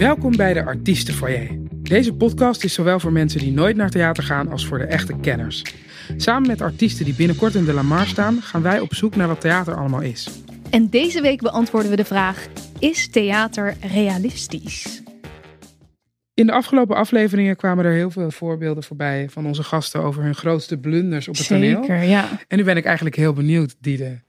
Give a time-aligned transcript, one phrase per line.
[0.00, 1.58] Welkom bij de Artiestenfoyer.
[1.82, 5.16] Deze podcast is zowel voor mensen die nooit naar theater gaan als voor de echte
[5.20, 5.64] kenners.
[6.16, 9.40] Samen met artiesten die binnenkort in de Lamar staan, gaan wij op zoek naar wat
[9.40, 10.30] theater allemaal is.
[10.70, 12.46] En deze week beantwoorden we de vraag:
[12.78, 15.02] is theater realistisch?
[16.34, 20.34] In de afgelopen afleveringen kwamen er heel veel voorbeelden voorbij van onze gasten over hun
[20.34, 21.80] grootste blunders op het toneel.
[21.80, 22.28] Zeker, ja.
[22.48, 24.20] En nu ben ik eigenlijk heel benieuwd, Diede.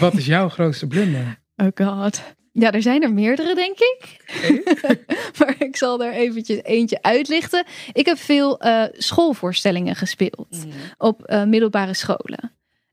[0.00, 1.38] Wat is jouw grootste blunder?
[1.56, 2.22] Oh god.
[2.52, 4.16] Ja, er zijn er meerdere, denk ik.
[5.38, 7.64] maar ik zal er eventjes eentje uitlichten.
[7.92, 10.66] Ik heb veel eh, schoolvoorstellingen gespeeld
[10.98, 12.52] op eh, middelbare scholen.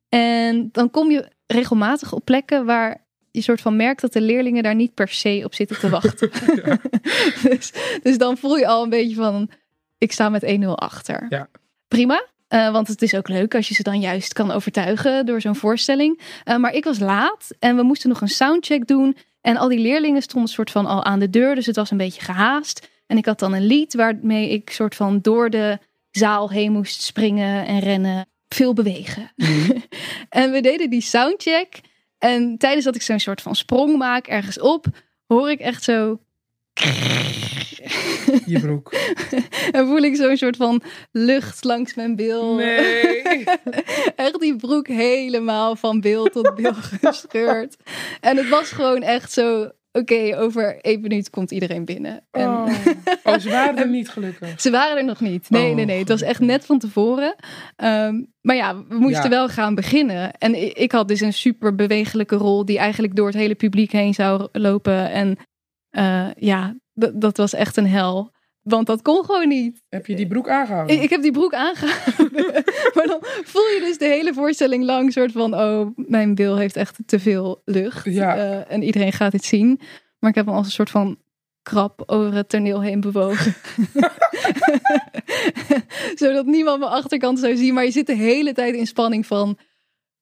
[0.09, 4.63] En dan kom je regelmatig op plekken waar je soort van merkt dat de leerlingen
[4.63, 6.31] daar niet per se op zitten te wachten.
[7.49, 9.49] dus, dus dan voel je al een beetje van,
[9.97, 11.25] ik sta met 1-0 achter.
[11.29, 11.49] Ja.
[11.87, 15.41] Prima, eh, want het is ook leuk als je ze dan juist kan overtuigen door
[15.41, 16.21] zo'n voorstelling.
[16.57, 19.15] Maar ik was laat en we moesten nog een soundcheck doen.
[19.47, 21.97] En al die leerlingen stonden soort van al aan de deur, dus het was een
[21.97, 22.89] beetje gehaast.
[23.05, 25.79] En ik had dan een lied waarmee ik soort van door de
[26.11, 28.27] zaal heen moest springen en rennen.
[28.47, 29.31] Veel bewegen.
[30.29, 31.81] en we deden die soundcheck.
[32.17, 34.85] En tijdens dat ik zo'n soort van sprong maak ergens op,
[35.27, 36.19] hoor ik echt zo.
[38.45, 38.93] Je broek.
[39.71, 42.55] en voel ik zo'n soort van lucht langs mijn bil.
[42.55, 43.43] Nee.
[44.15, 47.75] echt die broek helemaal van bil tot bil gescheurd.
[48.21, 49.71] En het was gewoon echt zo.
[49.91, 52.25] Oké, over één minuut komt iedereen binnen.
[52.31, 52.69] En Oh.
[53.23, 54.61] oh, ze waren er niet gelukkig.
[54.61, 55.49] ze waren er nog niet.
[55.49, 55.99] Nee, Oh, nee, nee.
[55.99, 57.35] Het was echt net van tevoren.
[57.75, 59.29] Ehm, maar ja, we moesten Ja.
[59.29, 60.31] wel gaan beginnen.
[60.33, 64.13] En ik had dus een super bewegelijke rol die eigenlijk door het hele publiek heen
[64.13, 65.09] zou lopen.
[65.11, 65.37] En
[65.89, 66.75] eh, ja,
[67.13, 68.35] dat was echt een hel.
[68.61, 69.83] Want dat kon gewoon niet.
[69.89, 70.95] Heb je die broek aangehouden?
[70.95, 72.45] Ik, ik heb die broek aangehouden.
[72.95, 75.53] maar dan voel je dus de hele voorstelling lang soort van...
[75.55, 78.05] oh, mijn bil heeft echt te veel lucht.
[78.05, 78.35] Ja.
[78.35, 79.79] Eh, en iedereen gaat het zien.
[80.19, 81.17] Maar ik heb me als een soort van
[81.61, 83.55] krab over het toneel heen bewogen.
[86.15, 87.73] Zodat niemand mijn achterkant zou zien.
[87.73, 89.57] Maar je zit de hele tijd in spanning van...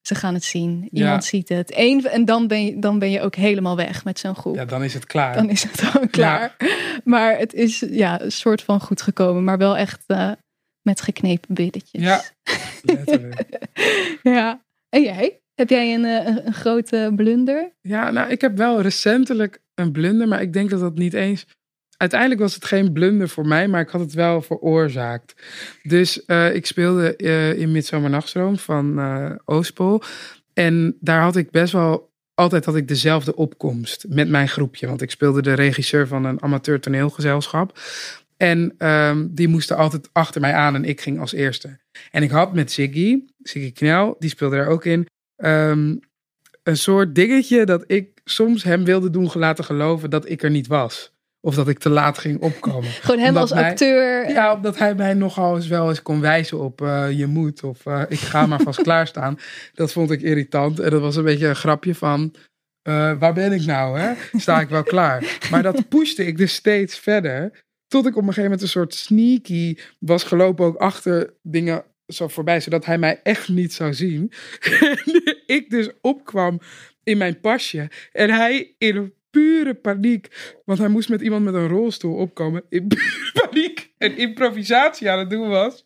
[0.08, 0.90] ze gaan het zien.
[0.92, 1.30] Iemand Ja.
[1.30, 1.72] ziet het.
[1.76, 4.56] Eén, en dan ben, je, dan ben je ook helemaal weg met zo'n groep.
[4.56, 5.36] Ja, dan is het klaar.
[5.36, 6.56] Dan is het gewoon klaar.
[7.04, 9.44] Maar het is ja, een soort van goed gekomen.
[9.44, 10.32] Maar wel echt eh,
[10.82, 12.02] met geknepen billetjes.
[12.02, 12.24] Ja.
[12.84, 13.68] Letterlijk.
[14.24, 14.62] Ja.
[14.90, 15.40] En jij?
[15.56, 17.72] Heb jij een, eh, een, een grote blunder?
[17.82, 21.46] Ja, nou, ik heb wel recentelijk een blunder, maar ik denk dat dat niet eens.
[22.06, 25.36] Uiteindelijk was het geen blunder voor mij, maar ik had het wel veroorzaakt.
[25.84, 30.02] Dus eh, ik speelde eh, in Midsomernachtstroom van eh Oostpol.
[30.54, 34.88] En daar had ik best wel altijd had ik dezelfde opkomst met mijn groepje.
[34.88, 37.80] Want ik speelde de regisseur van een amateur toneelgezelschap.
[38.38, 41.78] En ehm, die moesten altijd achter mij aan en ik ging als eerste.
[42.12, 45.96] En ik had met Ziggy, Ziggy Knel, die speelde er ook in, ehm,
[46.64, 50.68] een soort dingetje dat ik soms hem wilde doen laten geloven dat ik er niet
[50.68, 51.14] was.
[51.46, 52.90] Of dat ik te laat ging opkomen.
[53.02, 54.30] Gewoon hem Omdat als mij- acteur.
[54.30, 57.86] Ja, omdat hij mij nogal eens wel eens kon wijzen op eh, je moet of
[57.86, 59.40] eh, ik ga maar vast klaarstaan.
[59.74, 62.34] Dat vond ik irritant en dat was een beetje een grapje van
[62.82, 64.14] eh, waar ben ik nou hè?
[64.38, 65.38] Sta ik wel klaar?
[65.52, 68.94] Maar dat pushte ik dus steeds verder tot ik op een gegeven moment een soort
[68.94, 74.32] sneaky was gelopen ook achter dingen zo voorbij, zodat hij mij echt niet zou zien.
[74.80, 75.00] En
[75.46, 76.60] ik dus opkwam
[77.04, 80.28] in mijn pasje en hij in een pure paniek,
[80.66, 82.88] want hij moest met iemand met een rolstoel opkomen, in
[83.42, 85.86] paniek een improvisatie aan het doen was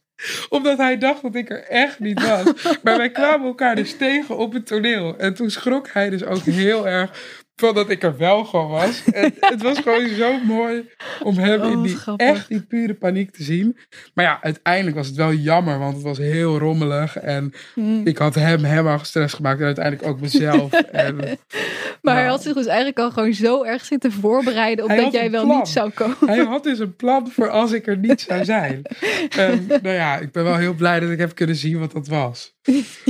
[0.49, 2.43] omdat hij dacht dat ik er echt niet was.
[2.83, 5.17] Maar wij kwamen elkaar dus tegen op het toneel.
[5.17, 9.03] En toen schrok hij dus ook heel erg van dat ik er wel gewoon was.
[9.11, 10.89] En het was gewoon zo mooi
[11.23, 12.27] om hem Oh, in wat die grappig.
[12.27, 13.77] echt die pure paniek te zien.
[14.13, 17.17] Maar ja, uiteindelijk was het wel jammer, want het was heel rommelig.
[17.17, 18.01] En Hmm.
[18.07, 20.71] ik had hem helemaal gestrest gemaakt en uiteindelijk ook mezelf.
[20.91, 21.15] en,
[22.01, 22.27] Maar hij Nou.
[22.27, 25.57] had zich dus eigenlijk al gewoon zo erg zitten voorbereiden op dat jij wel plan.
[25.57, 26.17] niet zou komen.
[26.25, 28.81] hij had dus een plan voor als ik er niet zou zijn.
[29.81, 32.53] Nou ja, ik ben wel heel blij dat ik heb kunnen zien wat dat was.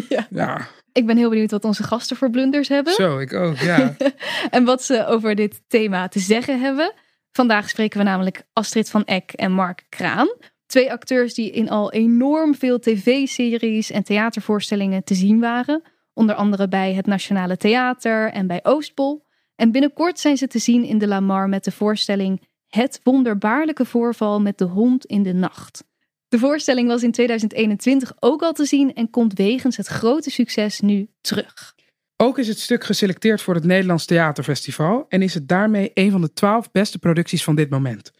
[0.09, 0.27] Ja.
[0.29, 2.93] Ja, Ik ben heel benieuwd wat onze gasten voor blunders hebben.
[2.93, 3.95] zo, ik ook, ja.
[4.49, 6.93] En wat ze over dit thema te zeggen hebben.
[7.31, 10.27] Vandaag spreken we namelijk Astrid van Eck en Mark Kraan.
[10.65, 15.81] Twee acteurs die in al enorm veel tv-series en theatervoorstellingen te zien waren.
[16.13, 19.25] Onder andere bij het Nationale Theater en bij Oostpol.
[19.55, 24.41] En binnenkort zijn ze te zien in de Lamar met de voorstelling Het wonderbaarlijke voorval
[24.41, 25.83] met de hond in de nacht.
[26.29, 30.79] De voorstelling was in 2021 ook al te zien en komt wegens het grote succes
[30.79, 31.75] nu terug.
[32.17, 36.21] Ook is het stuk geselecteerd voor het Nederlands Theaterfestival en is het daarmee een van
[36.21, 38.11] de twaalf beste producties van dit moment.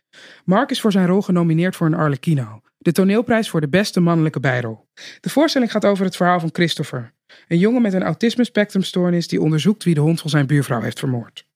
[0.46, 4.40] Mark is voor zijn rol genomineerd voor een Arlecchino, de toneelprijs voor de beste mannelijke
[4.40, 4.88] bijrol.
[5.20, 7.14] De voorstelling gaat over het verhaal van Christopher,
[7.48, 11.48] een jongen met een autisme-spectrumstoornis die onderzoekt wie de hond van zijn buurvrouw heeft vermoord.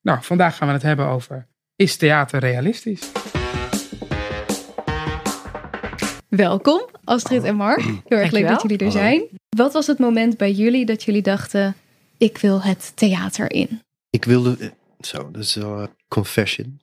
[0.00, 1.46] Nou, vandaag gaan we het hebben over
[1.76, 3.12] is theater realistisch?
[6.36, 7.80] Welkom, Astrid en Mark.
[7.80, 8.98] Heel erg leuk dat jullie er Hallo.
[9.00, 9.22] zijn.
[9.56, 11.74] Wat was het moment bij jullie dat jullie dachten:
[12.18, 13.80] ik wil het theater in?
[14.10, 14.56] Ik wilde.
[14.60, 14.68] eh,
[15.00, 16.80] Zo, dat is wel een confession.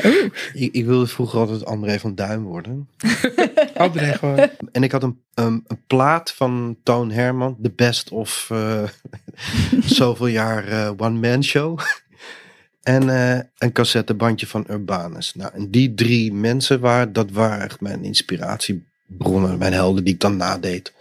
[0.52, 2.88] ik, ik wilde vroeger altijd André van Duin worden.
[3.76, 4.48] André gewoon.
[4.72, 8.82] En ik had een, een, een plaat van Toon Herman, The Best of eh,
[9.98, 11.78] zoveel jaar eh, One Man Show.
[12.82, 15.34] en eh, een cassettebandje van Urbanus.
[15.34, 18.04] Nou, en die drie mensen waren, dat waren echt mijn
[19.12, 20.94] inspiratiebronnen, mijn helden die ik dan nadeed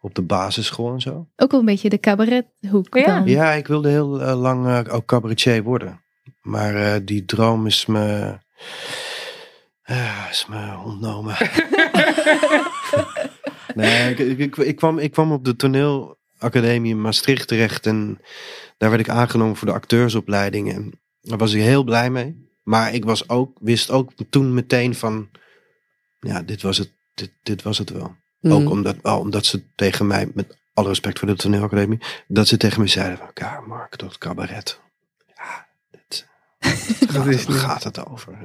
[0.00, 1.26] op de basisschool en zo.
[1.36, 3.18] Ook wel een beetje de cabarethoek Ja.
[3.18, 3.26] dan.
[3.26, 6.02] Ja, ik wilde heel eh, lang eh, ook cabaretier worden.
[6.42, 8.38] Maar eh, die droom is me,
[9.82, 11.36] eh, is me ontnomen.
[13.74, 17.86] nee, ik, ik, ik, ik kwam, ik kwam op de toneelacademie in Maastricht terecht.
[17.86, 18.18] En
[18.78, 20.72] daar werd ik aangenomen voor de acteursopleiding.
[20.72, 22.42] En daar was ik heel blij mee.
[22.62, 25.28] Maar ik was ook, wist ook toen meteen van...
[26.20, 28.16] Ja, dit was het, dit, dit was het wel.
[28.42, 28.66] Ook Mm.
[28.66, 32.80] omdat, wel, omdat ze tegen mij, met alle respect voor de toneelacademie, dat ze tegen
[32.80, 34.80] me zeiden van, ja Mark, dat cabaret.
[35.36, 36.26] Ja, dit,
[37.00, 38.38] dit gaat, is niet- gaat het over.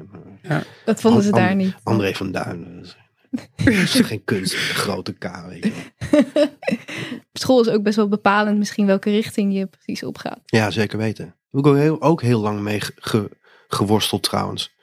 [0.85, 1.75] Dat vonden ze An- daar niet.
[1.83, 2.75] André van Duin.
[2.75, 2.95] Dat is,
[3.65, 5.71] dat is geen kunst, een grote K, weet je
[6.11, 6.47] wel.
[7.33, 10.39] School is ook best wel bepalend misschien welke richting je precies opgaat.
[10.45, 11.25] Ja, zeker weten.
[11.25, 13.37] Daar heb ik ook heel, ook heel lang mee ge- ge-
[13.67, 14.75] geworsteld trouwens.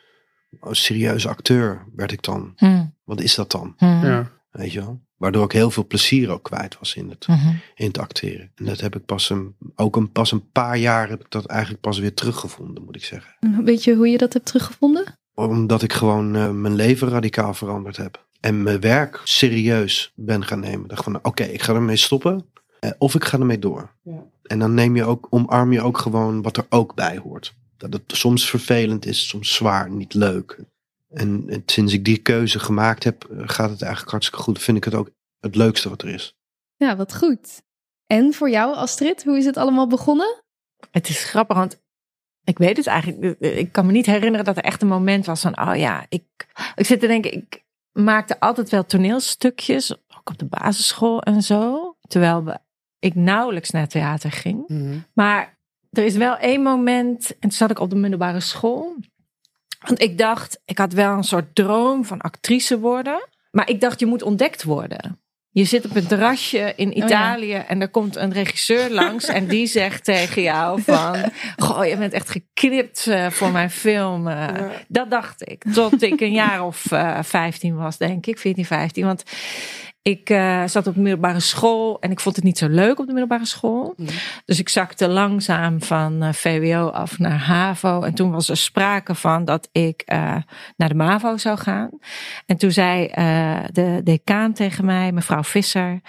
[0.60, 2.52] Als serieuze acteur werd ik dan.
[2.56, 2.84] Hm.
[3.06, 3.74] Wat is dat dan?
[3.78, 3.84] Hm.
[3.84, 4.30] Ja.
[4.50, 5.00] Weet je wel?
[5.16, 7.48] Waardoor ik heel veel plezier ook kwijt was in het, Mhm.
[7.74, 8.50] in het acteren.
[8.54, 11.46] En dat heb ik pas een, ook een, pas een paar jaar heb ik dat
[11.46, 13.64] eigenlijk pas weer teruggevonden, moet ik zeggen.
[13.64, 15.04] Weet je hoe je dat hebt teruggevonden?
[15.34, 18.24] Omdat ik gewoon eh, mijn leven radicaal veranderd heb.
[18.40, 20.82] En mijn werk serieus ben gaan nemen.
[20.82, 22.44] Ik dacht van, oké, ik ga ermee stoppen.
[22.80, 23.90] eh, of ik ga ermee door.
[24.02, 24.24] Ja.
[24.42, 27.54] En dan neem je ook, omarm je ook gewoon wat er ook bij hoort.
[27.76, 30.60] Dat het soms vervelend is, soms zwaar, niet leuk.
[31.08, 34.62] En, sinds ik die keuze gemaakt heb, eh, gaat het eigenlijk hartstikke goed.
[34.62, 35.10] Vind ik het ook
[35.40, 36.36] het leukste wat er is.
[36.76, 37.62] Ja, wat goed.
[38.06, 40.42] En voor jou, Astrid, hoe is het allemaal begonnen?
[40.90, 41.82] Het is grappig, want
[42.44, 43.40] ik weet het eigenlijk.
[43.40, 46.24] Ik kan me niet herinneren dat er echt een moment was van, oh ja, ik,
[46.74, 51.96] ik zit te denken, ik maakte altijd wel toneelstukjes, ook op de basisschool en zo.
[52.08, 52.58] Terwijl we,
[52.98, 54.68] ik nauwelijks naar theater ging.
[54.68, 54.98] Mhm.
[55.14, 55.58] Maar
[55.90, 58.96] er is wel één moment, en toen zat ik op de middelbare school.
[59.78, 63.28] Want ik dacht, ik had wel een soort droom van actrice worden.
[63.50, 65.20] Maar ik dacht, je moet ontdekt worden.
[65.50, 67.04] Je zit op een terrasje in ja.
[67.04, 71.16] Italië en er komt een regisseur langs en die zegt tegen jou van,
[71.56, 74.28] goh, je bent echt geknipt eh, voor mijn film.
[74.28, 74.34] eh.
[74.34, 74.70] Ja.
[74.88, 79.04] Dat dacht ik, tot ik een jaar of eh 15 was, denk ik, 14, 15.
[79.04, 79.22] Want
[80.06, 83.06] ik eh, zat op de middelbare school en ik vond het niet zo leuk op
[83.06, 83.94] de middelbare school.
[83.96, 84.10] Mhm.
[84.44, 88.02] Dus ik zakte langzaam van eh, VWO af naar HAVO.
[88.02, 90.36] En toen was er sprake van dat ik eh,
[90.76, 91.90] naar de MAVO zou gaan.
[92.46, 93.06] En toen zei
[93.72, 96.00] de decaan tegen mij, mevrouw Visser,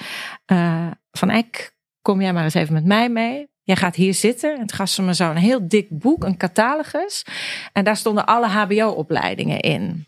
[1.11, 3.47] van Eck, kom jij maar eens even met mij mee.
[3.63, 4.51] Jij gaat hier zitten.
[4.51, 7.25] En toen gaf ze me zo'n heel dik boek, een catalogus.
[7.73, 10.06] En daar stonden alle HBO-opleidingen in.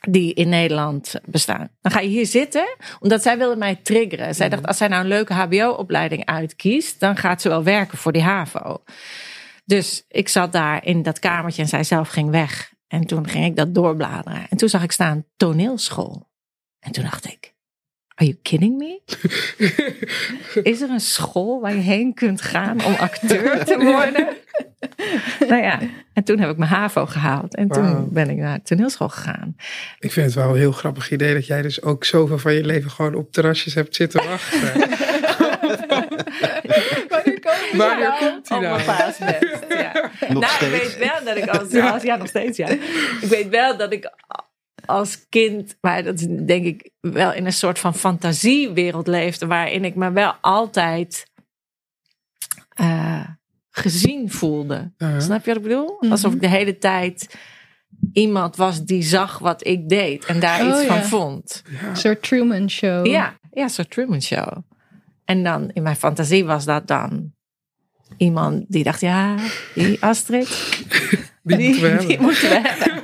[0.00, 1.68] Die in Nederland bestaan.
[1.80, 4.34] Dan ga je hier zitten, omdat zij wilde mij triggeren.
[4.34, 8.12] Zij dacht, als zij nou een leuke HBO-opleiding uitkiest, dan gaat ze wel werken voor
[8.12, 8.82] die HAVO.
[9.64, 12.72] Dus ik zat daar in dat kamertje en zij zelf ging weg.
[12.86, 14.46] En toen ging ik dat doorbladeren.
[14.48, 16.28] En toen zag ik staan toneelschool.
[16.78, 17.54] En toen dacht ik,
[18.14, 19.00] are you kidding me?
[20.70, 24.28] Is er een school waar je heen kunt gaan om acteur te worden?
[25.48, 25.80] nou ja,
[26.12, 27.54] en toen heb ik mijn HAVO gehaald.
[27.54, 29.56] En toen ben ik naar de toneelschool gegaan.
[29.98, 32.64] Ik vind het wel een heel grappig idee dat jij dus ook zoveel van je
[32.64, 34.60] leven gewoon op terrasjes hebt zitten wachten.
[37.08, 38.74] Wanneer komen Wanneer komt hij Op nou?
[38.74, 40.10] mijn paasbest, ja.
[40.28, 40.70] Nog nou, ik steeds.
[40.70, 42.02] weet wel dat ik als, als...
[42.02, 42.68] Ja, nog steeds, ja.
[42.68, 44.12] Ik weet wel dat ik
[44.86, 45.76] als kind...
[45.80, 49.46] Maar dat is denk ik wel in een soort van fantasiewereld leefde...
[49.46, 51.26] waarin ik me wel altijd
[52.74, 53.24] eh,
[53.78, 54.92] gezien voelde.
[55.18, 55.96] Snap je wat ik bedoel?
[56.00, 56.10] Mhm.
[56.12, 57.36] Alsof ik de hele tijd
[58.12, 60.24] iemand was die zag wat ik deed...
[60.24, 61.02] en daar Oh, iets van ja.
[61.04, 61.62] vond.
[61.88, 63.06] Een soort Truman Show.
[63.06, 64.56] Ja, ja, zo'n Truman Show.
[65.24, 67.32] En dan in mijn fantasie was dat dan
[68.16, 69.36] iemand die dacht, ja,
[69.74, 70.48] die Astrid,
[71.42, 73.02] Die moeten we die moeten we hebben.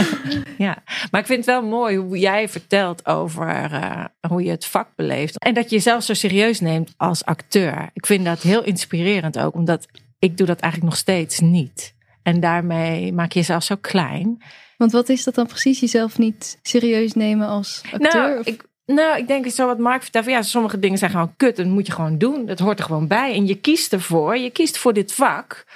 [0.58, 4.66] ja, maar ik vind het wel mooi hoe jij vertelt over eh, hoe je het
[4.66, 5.38] vak beleeft.
[5.38, 7.90] En dat je jezelf zo serieus neemt als acteur.
[7.92, 9.86] Ik vind dat heel inspirerend ook, omdat
[10.18, 11.94] ik doe dat eigenlijk nog steeds niet.
[12.22, 14.42] En daarmee maak je jezelf zo klein.
[14.76, 15.80] Want wat is dat dan precies?
[15.80, 18.12] Jezelf niet serieus nemen als acteur?
[18.12, 20.24] Nou, ik, nou, ik denk zo wat Mark vertelt.
[20.24, 21.58] van, Ja, sommige dingen zijn gewoon kut.
[21.58, 22.46] En dat moet je gewoon doen.
[22.46, 23.34] Dat hoort er gewoon bij.
[23.34, 24.36] En je kiest ervoor.
[24.36, 25.66] Je kiest voor dit vak.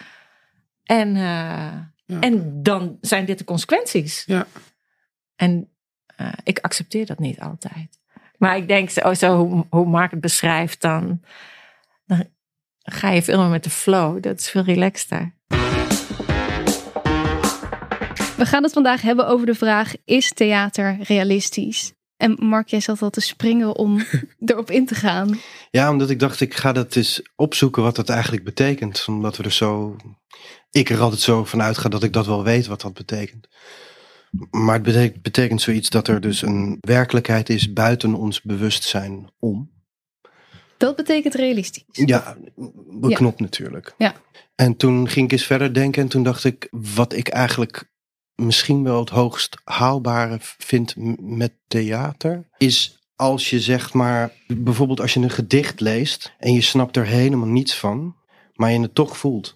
[0.84, 1.72] En eh,
[2.06, 2.20] Ja.
[2.20, 4.22] En dan zijn dit de consequenties.
[4.26, 4.46] Ja.
[5.36, 5.70] En
[6.06, 7.98] eh, ik accepteer dat niet altijd.
[8.38, 11.20] Maar ik denk, zo, zo hoe, hoe Mark het beschrijft, dan,
[12.04, 12.26] dan
[12.82, 14.22] ga je veel meer met de flow.
[14.22, 15.34] Dat is veel relaxter.
[18.36, 21.94] We gaan het vandaag hebben over de vraag: is theater realistisch?
[22.16, 24.00] En Mark, jij zat al te springen om
[24.44, 25.38] erop in te gaan.
[25.70, 29.04] Ja, omdat ik dacht, ik ga dat eens opzoeken wat dat eigenlijk betekent.
[29.08, 29.96] Omdat we er zo.
[30.76, 33.48] Ik er altijd zo van uitga dat ik dat wel weet wat dat betekent.
[34.50, 39.70] Maar het betekent, betekent zoiets dat er dus een werkelijkheid is buiten ons bewustzijn om.
[40.76, 41.84] Dat betekent realistisch.
[41.90, 42.36] Ja,
[43.00, 43.94] beknopt natuurlijk.
[43.98, 44.14] Ja.
[44.54, 47.90] En toen ging ik eens verder denken en toen dacht ik, wat ik eigenlijk
[48.34, 55.14] misschien wel het hoogst haalbare vind met theater, is als je zeg maar, bijvoorbeeld als
[55.14, 58.16] je een gedicht leest en je snapt er helemaal niets van,
[58.54, 59.55] maar je het toch voelt.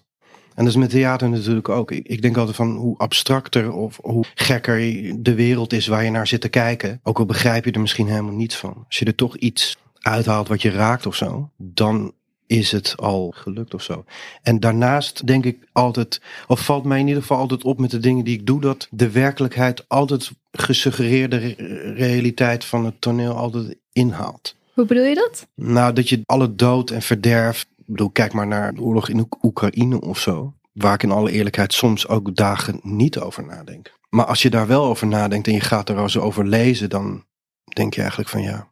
[0.55, 1.91] En dat is met theater natuurlijk ook.
[1.91, 4.77] Ik, ik denk altijd van hoe abstracter of hoe gekker
[5.23, 6.99] de wereld is waar je naar zit te kijken.
[7.03, 8.83] Ook al begrijp je er misschien helemaal niets van.
[8.87, 12.13] Als je er toch iets uithaalt wat je raakt of zo, dan
[12.47, 14.05] is het al gelukt of zo.
[14.41, 17.99] En daarnaast denk ik altijd, of valt mij in ieder geval altijd op met de
[17.99, 21.55] dingen die ik doe, dat de werkelijkheid altijd gesuggereerde re-
[21.95, 24.55] realiteit van het toneel altijd inhaalt.
[24.73, 25.47] Hoe bedoel je dat?
[25.55, 27.65] Nou, dat je alle dood en verderf.
[27.91, 30.53] Bedoel, kijk maar naar de oorlog in Oek- Oekraïne of zo.
[30.71, 33.91] Waar ik in alle eerlijkheid soms ook dagen niet over nadenk.
[34.09, 37.25] Maar als je daar wel over nadenkt en je gaat er als over lezen, dan
[37.73, 38.69] denk je eigenlijk van ja.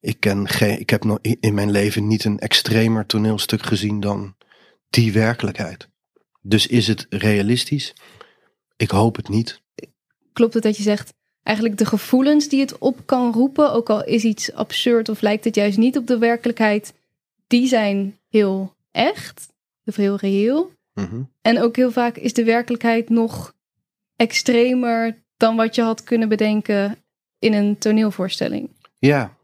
[0.00, 4.36] Ik, ken geen, ik heb in mijn leven niet een extremer toneelstuk gezien dan
[4.90, 5.88] die werkelijkheid.
[6.40, 7.94] Dus is het realistisch?
[8.76, 9.62] Ik hoop het niet.
[10.32, 14.04] Klopt het dat je zegt, eigenlijk de gevoelens die het op kan roepen, ook al
[14.04, 16.92] is iets absurd of lijkt het juist niet op de werkelijkheid,
[17.54, 19.48] die zijn heel echt
[19.84, 20.72] of heel reëel.
[20.94, 21.22] Mhm.
[21.42, 23.54] En ook heel vaak is de werkelijkheid nog
[24.16, 26.96] extremer dan wat je had kunnen bedenken
[27.38, 28.68] in een toneelvoorstelling.
[28.98, 29.36] Ja,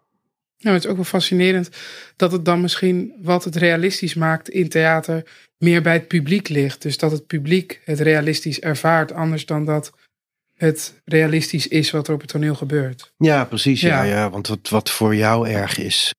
[0.58, 1.70] Nou, het is ook wel fascinerend
[2.16, 5.26] dat het dan misschien wat het realistisch maakt in theater
[5.58, 6.82] meer bij het publiek ligt.
[6.82, 9.92] Dus dat het publiek het realistisch ervaart, anders dan dat
[10.56, 13.12] het realistisch is wat er op het toneel gebeurt.
[13.16, 13.80] Ja, precies.
[13.80, 14.02] Ja.
[14.02, 14.14] Ja.
[14.14, 16.12] Ja, Want wat, wat voor jou erg is,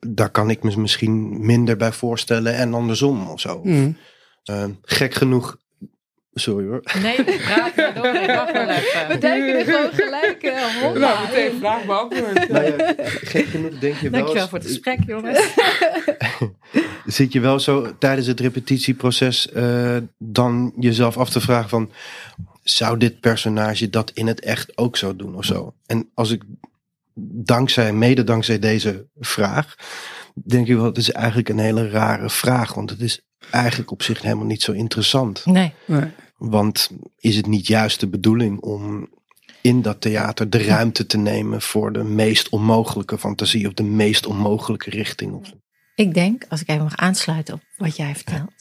[0.00, 3.60] daar kan ik me misschien minder bij voorstellen en andersom of zo.
[3.64, 3.96] Mm.
[4.44, 5.56] Eh, gek genoeg.
[6.34, 6.82] Sorry hoor.
[7.02, 8.14] Nee, praat maar door.
[8.14, 9.08] Ik wacht wel even.
[9.08, 10.42] We duiken er gewoon gelijk
[10.82, 12.48] hoppa Nou, meteen vraag beantwoord.
[12.48, 14.20] Nou ja, gek genoeg denk je wel.
[14.20, 15.48] Dankjewel eens- voor het gesprek, jongens.
[17.06, 21.90] Zit je wel zo tijdens het repetitieproces eh, dan jezelf af te vragen van...
[22.62, 25.74] Zou dit personage dat in het echt ook zo doen of zo?
[25.86, 26.42] En als ik
[27.30, 29.74] dankzij, mede dankzij deze vraag,
[30.44, 32.74] denk ik wel, het is eigenlijk een hele rare vraag.
[32.74, 33.20] Want het is
[33.50, 35.46] eigenlijk op zich helemaal niet zo interessant.
[35.46, 35.74] Nee.
[35.84, 36.10] Nee.
[36.36, 39.08] Want is het niet juist de bedoeling om
[39.60, 44.26] in dat theater de ruimte te nemen voor de meest onmogelijke fantasie of de meest
[44.26, 45.32] onmogelijke richting?
[45.32, 45.52] Of,
[45.94, 48.52] Ik denk, als ik even mag aansluiten op wat jij vertelt.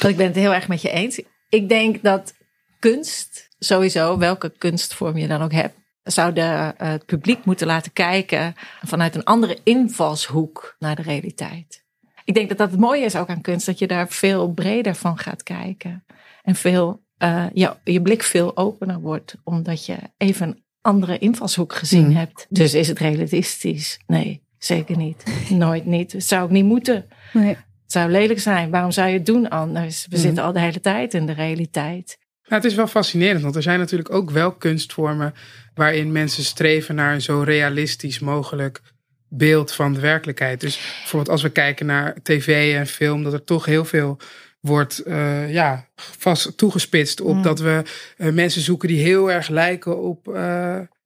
[0.00, 1.20] Want ik ben het heel erg met je eens.
[1.48, 2.34] Ik denk dat
[2.78, 6.40] kunst, sowieso, welke kunstvorm je dan ook hebt, zou de,
[6.76, 11.84] eh, het publiek moeten laten kijken vanuit een andere invalshoek naar de realiteit.
[12.24, 14.94] Ik denk dat dat het mooie is ook aan kunst, dat je daar veel breder
[14.94, 16.04] van gaat kijken.
[16.42, 21.74] En veel, eh, je, je blik veel opener wordt, omdat je even een andere invalshoek
[21.74, 22.16] gezien Mm.
[22.16, 22.46] hebt.
[22.48, 24.00] Dus is het realistisch?
[24.06, 25.24] Nee, zeker niet.
[25.48, 26.12] Nooit niet.
[26.12, 27.06] Het zou ook niet moeten.
[27.32, 27.48] Nee.
[27.82, 28.70] Het zou lelijk zijn.
[28.70, 30.06] Waarom zou je het doen anders?
[30.06, 30.24] We Mhm.
[30.26, 32.18] zitten al de hele tijd in de realiteit.
[32.48, 35.34] Nou, het is wel fascinerend, want er zijn natuurlijk ook wel kunstvormen
[35.74, 38.80] waarin mensen streven naar een zo realistisch mogelijk
[39.28, 40.60] beeld van de werkelijkheid.
[40.60, 44.18] Dus bijvoorbeeld als we kijken naar tv en film, dat er toch heel veel
[44.60, 47.42] wordt eh, ja, vast toegespitst op Mm.
[47.42, 47.82] dat we
[48.16, 50.34] eh, mensen zoeken die heel erg lijken op eh,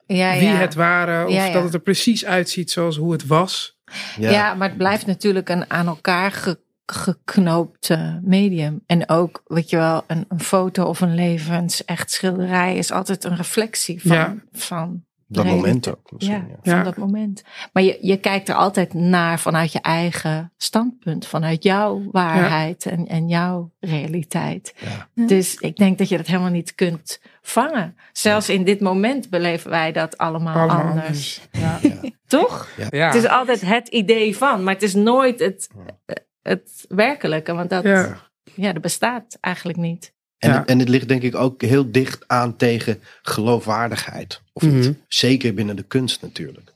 [0.06, 0.54] Ja, wie ja.
[0.56, 1.26] het waren.
[1.26, 1.52] Of Ja, ja.
[1.52, 3.76] dat het er precies uitziet zoals hoe het was.
[4.18, 4.54] Ja.
[4.54, 6.58] maar het blijft natuurlijk een aan elkaar ge-
[6.92, 8.82] geknoopt eh, medium.
[8.86, 13.24] En ook, weet je wel, een, een foto of een levens echt schilderij is altijd
[13.24, 14.36] een reflectie van, Ja.
[14.52, 16.34] van dat moment ook misschien.
[16.48, 16.74] Ja, Ja.
[16.74, 17.42] van dat moment.
[17.72, 23.06] Maar je, je kijkt er altijd naar vanuit je eigen standpunt, vanuit jouw waarheid en,
[23.06, 24.74] en jouw realiteit.
[25.14, 25.26] Ja.
[25.26, 27.96] Dus ik denk dat je dat helemaal niet kunt vangen.
[28.12, 31.40] Zelfs in dit moment beleven wij dat allemaal, Allemaal anders.
[31.52, 31.80] anders.
[32.02, 32.10] Ja.
[32.26, 32.68] Toch?
[32.90, 33.06] Ja.
[33.06, 35.68] Het is altijd het idee van, maar het is nooit het,
[36.48, 38.20] het werkelijke, want dat, ja.
[38.54, 38.72] Ja.
[38.72, 40.12] dat bestaat eigenlijk niet.
[40.38, 40.58] En, Ja.
[40.58, 44.40] het, en het ligt denk ik ook heel dicht aan tegen geloofwaardigheid.
[44.52, 44.84] Of niet?
[44.84, 44.92] Mhm.
[45.08, 46.72] Zeker binnen de kunst natuurlijk.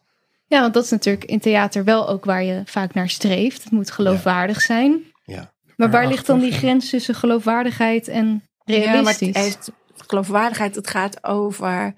[0.46, 3.64] Ja, want dat is natuurlijk in theater wel ook waar je vaak naar streeft.
[3.64, 5.02] Het moet geloofwaardig zijn.
[5.24, 5.52] Ja.
[5.76, 8.94] Maar waar ligt dan die grens tussen geloofwaardigheid en realistisch.
[8.94, 10.74] Ja, maar het heeft geloofwaardigheid.
[10.74, 11.94] Het gaat over,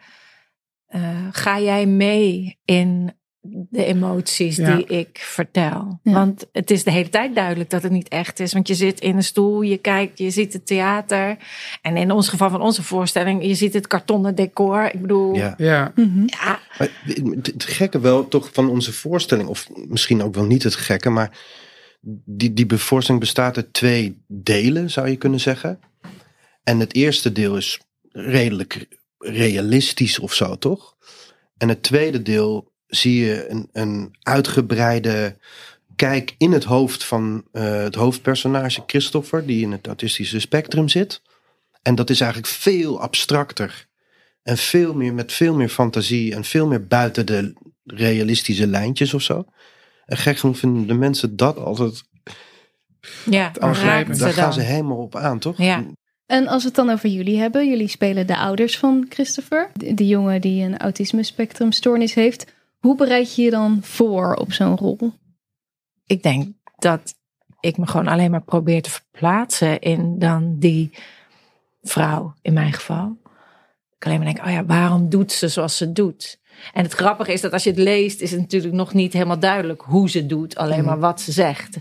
[0.87, 3.13] eh, ga jij mee in
[3.47, 4.77] de emoties Ja.
[4.77, 6.01] die ik vertel?
[6.03, 6.13] Ja.
[6.13, 8.53] Want het is de hele tijd duidelijk dat het niet echt is.
[8.53, 11.37] Want je zit in een stoel, je kijkt, je ziet het theater.
[11.83, 14.91] En in ons geval van onze voorstelling, je ziet het kartonnen decor.
[14.95, 15.55] Ik bedoel, Ja.
[15.57, 16.23] Ja, Mhm.
[16.27, 16.91] ja, Maar
[17.43, 21.39] het gekke wel toch van onze voorstelling, of misschien ook wel niet het gekke, maar
[22.25, 25.81] die, die voorstelling bestaat uit twee delen, zou je kunnen zeggen.
[26.63, 28.87] En het eerste deel is redelijk
[29.19, 30.97] realistisch of zo, toch?
[31.57, 35.37] En het tweede deel zie je een, een uitgebreide
[35.97, 41.23] kijk in het hoofd van eh, het hoofdpersonage Christopher, die in het autistische spectrum zit.
[41.83, 43.87] En dat is eigenlijk veel abstracter.
[44.43, 47.53] En veel meer met veel meer fantasie en veel meer buiten de
[47.85, 49.45] realistische lijntjes of zo.
[50.07, 52.03] En gek genoeg vinden de mensen dat altijd.
[53.31, 54.19] ja aangrijpend.
[54.19, 54.53] Daar gaan dan.
[54.53, 55.59] ze helemaal op aan, toch?
[55.59, 55.85] Ja.
[56.27, 59.95] En als we het dan over jullie hebben, jullie spelen de ouders van Christopher, de,
[59.95, 62.54] de jongen die een autisme-spectrumstoornis heeft.
[62.85, 65.13] Hoe bereid je je dan voor op zo'n rol?
[66.07, 67.15] ik denk dat
[67.61, 70.91] ik me gewoon alleen maar probeer te verplaatsen in dan die
[71.83, 73.19] vrouw, in mijn geval.
[73.97, 76.41] Ik alleen maar denk, oh ja, waarom doet ze zoals ze doet?
[76.73, 79.39] En het grappige is dat als je het leest, is het natuurlijk nog niet helemaal
[79.39, 81.79] duidelijk hoe ze doet, alleen maar wat ze zegt.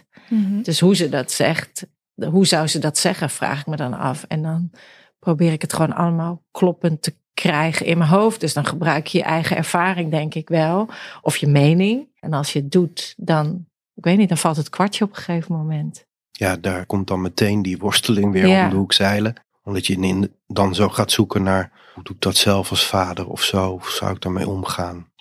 [0.63, 4.25] Dus hoe ze dat zegt, hoe zou ze dat zeggen, vraag ik me dan af.
[4.27, 4.71] En dan
[5.19, 8.39] probeer ik het gewoon allemaal kloppend te krijgen in mijn hoofd.
[8.39, 10.89] Dus dan gebruik je je eigen ervaring, denk ik wel,
[11.21, 12.07] of je mening.
[12.19, 15.15] En als je het doet, dan, ik weet niet, dan valt het kwartje op een
[15.15, 16.05] gegeven moment.
[16.31, 18.63] Ja, daar komt dan meteen die worsteling weer Ja.
[18.63, 19.33] om de hoek zeilen.
[19.63, 23.27] Omdat je in, dan zo gaat zoeken naar hoe doe ik dat zelf als vader
[23.27, 23.69] of zo?
[23.69, 25.11] Hoe zou ik daarmee omgaan?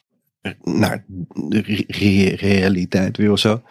[0.63, 3.63] Naar de re- re- realiteit weer of zo.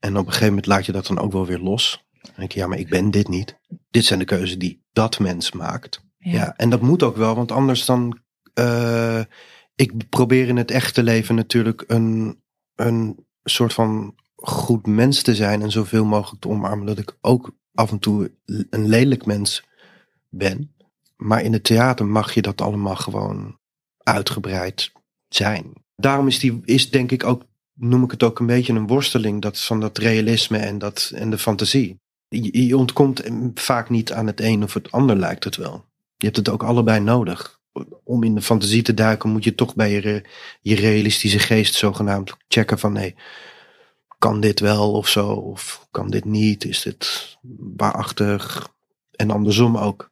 [0.00, 2.04] En op een gegeven moment laat je dat dan ook wel weer los.
[2.22, 3.56] Dan denk je, ja, maar ik ben dit niet.
[3.90, 6.04] Dit zijn de keuzes die dat mens maakt.
[6.32, 8.18] Ja, en dat moet ook wel, want anders dan.
[8.54, 9.20] eh,
[9.74, 12.40] ik probeer in het echte leven natuurlijk een,
[12.74, 17.56] een soort van goed mens te zijn en zoveel mogelijk te omarmen dat ik ook
[17.74, 18.32] af en toe
[18.70, 19.64] een lelijk mens
[20.28, 20.74] ben.
[21.16, 23.58] Maar in het theater mag je dat allemaal gewoon
[24.02, 24.92] uitgebreid
[25.28, 25.72] zijn.
[25.96, 27.42] Daarom is die, is denk ik ook,
[27.74, 31.30] noem ik het ook een beetje een worsteling dat, van dat realisme en, dat, en
[31.30, 32.00] de fantasie.
[32.28, 33.22] Je, je ontkomt
[33.54, 35.84] vaak niet aan het een of het ander lijkt het wel.
[36.26, 37.60] Je hebt het ook allebei nodig.
[38.04, 40.22] Om in de fantasie te duiken moet je toch bij je,
[40.60, 43.14] je realistische geest zogenaamd checken van nee,
[44.18, 45.28] kan dit wel of zo?
[45.28, 46.64] Of kan dit niet?
[46.64, 47.36] Is dit
[47.76, 48.68] waarachtig?
[49.10, 50.10] En andersom ook.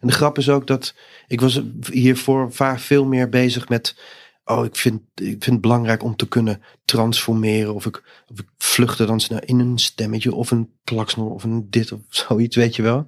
[0.00, 0.94] En de grap is ook dat
[1.26, 3.96] ik was hiervoor vaak veel meer bezig met.
[4.44, 7.74] Oh, ik vind, ik vind het belangrijk om te kunnen transformeren.
[7.74, 11.70] Of ik, of ik vluchtte dan snel in een stemmetje of een plaksnor of een
[11.70, 13.06] dit of zoiets, weet je wel.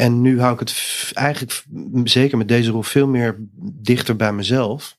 [0.00, 1.64] En nu hou ik het eigenlijk,
[2.04, 4.98] zeker met deze rol, veel meer dichter bij mezelf.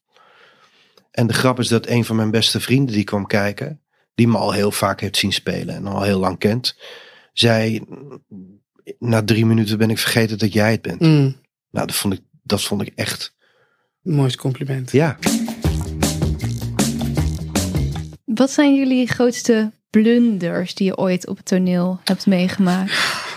[1.11, 3.81] En de grap is dat een van mijn beste vrienden die kwam kijken,
[4.15, 6.77] die me al heel vaak heeft zien spelen en al heel lang kent,
[7.33, 7.81] zei,
[8.99, 10.99] na drie minuten ben ik vergeten dat jij het bent.
[10.99, 11.35] Mm,
[11.71, 13.35] Nou, dat vond ik, dat vond ik echt,
[14.01, 14.91] mooiste compliment.
[14.91, 15.17] ja.
[18.25, 23.29] Wat zijn jullie grootste blunders die je ooit op het toneel hebt meegemaakt?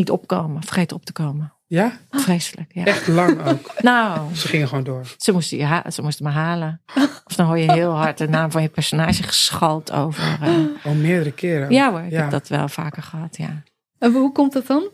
[0.00, 1.52] Niet opkomen, vergeten op te komen.
[1.66, 2.84] Ja, Vreselijk, ja.
[2.84, 3.70] echt lang ook.
[3.82, 5.14] Nou, Ze gingen gewoon door.
[5.16, 6.82] ze moesten, je ha- ze moesten me halen.
[7.24, 10.38] Of dan hoor je heel hard de naam van je personage geschald over.
[10.42, 10.56] eh.
[10.84, 11.70] Al meerdere keren.
[11.70, 12.20] Ja hoor, ik Ja.
[12.20, 13.62] heb dat wel vaker gehad, ja.
[13.98, 14.88] En hoe komt dat dan?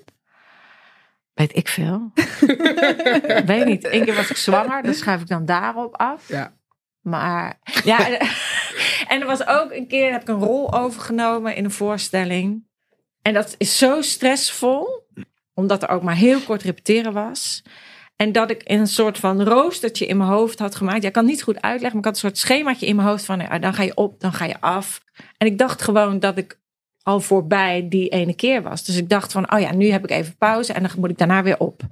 [1.35, 2.11] Weet ik veel.
[3.47, 3.85] Weet niet.
[3.93, 6.29] Eén keer was ik zwanger, dus schuif ik dan daarop af.
[6.29, 6.53] Ja.
[7.01, 8.29] Maar ja, en,
[9.13, 12.65] en er was ook een keer heb ik een rol overgenomen in een voorstelling.
[13.27, 15.07] En dat is zo stressvol,
[15.55, 17.63] omdat er ook maar heel kort repeteren was.
[18.17, 21.03] En dat ik een soort van roostertje in mijn hoofd had gemaakt.
[21.03, 23.25] Ja, ik kan niet goed uitleggen, maar ik had een soort schemaatje in mijn hoofd
[23.25, 25.05] van ja, dan ga je op, dan ga je af.
[25.37, 26.59] En ik dacht gewoon dat ik
[27.03, 28.85] al voorbij die ene keer was.
[28.85, 31.19] Dus ik dacht van, oh ja, nu heb ik even pauze en dan moet ik
[31.19, 31.83] daarna weer op.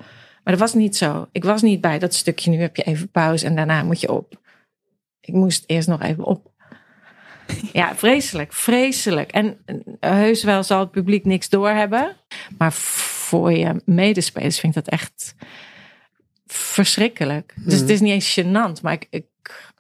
[0.44, 1.28] Maar dat was niet zo.
[1.32, 4.12] Ik was niet bij dat stukje, nu heb je even pauze en daarna moet je
[4.12, 4.40] op.
[5.20, 6.52] Ik moest eerst nog even op.
[7.72, 9.32] Ja, vreselijk, vreselijk.
[9.32, 9.56] En
[10.00, 12.16] eh, heus wel zal het publiek niks doorhebben.
[12.58, 15.34] Maar voor je medespelers vind ik dat echt
[16.46, 17.54] verschrikkelijk.
[17.56, 19.26] Dus het is niet eens gênant, maar ik, ik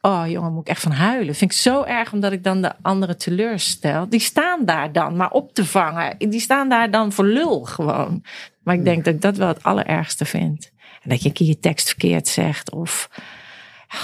[0.00, 1.34] oh jongen, moet ik echt van huilen.
[1.34, 4.08] Vind ik zo erg omdat ik dan de anderen teleurstel.
[4.08, 6.18] Die staan daar dan maar op te vangen.
[6.18, 8.24] Die staan daar dan voor lul gewoon.
[8.62, 10.72] Maar ik denk dat ik dat wel het allerergste vind.
[11.02, 13.08] En dat je een keer je tekst verkeerd zegt of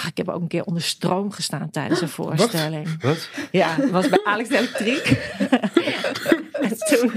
[0.06, 3.02] ik heb ook een keer onder stroom gestaan tijdens een voorstelling.
[3.02, 3.28] Wat?
[3.50, 5.06] Ja, was bij Alex Elektriek.
[6.60, 7.12] en toen,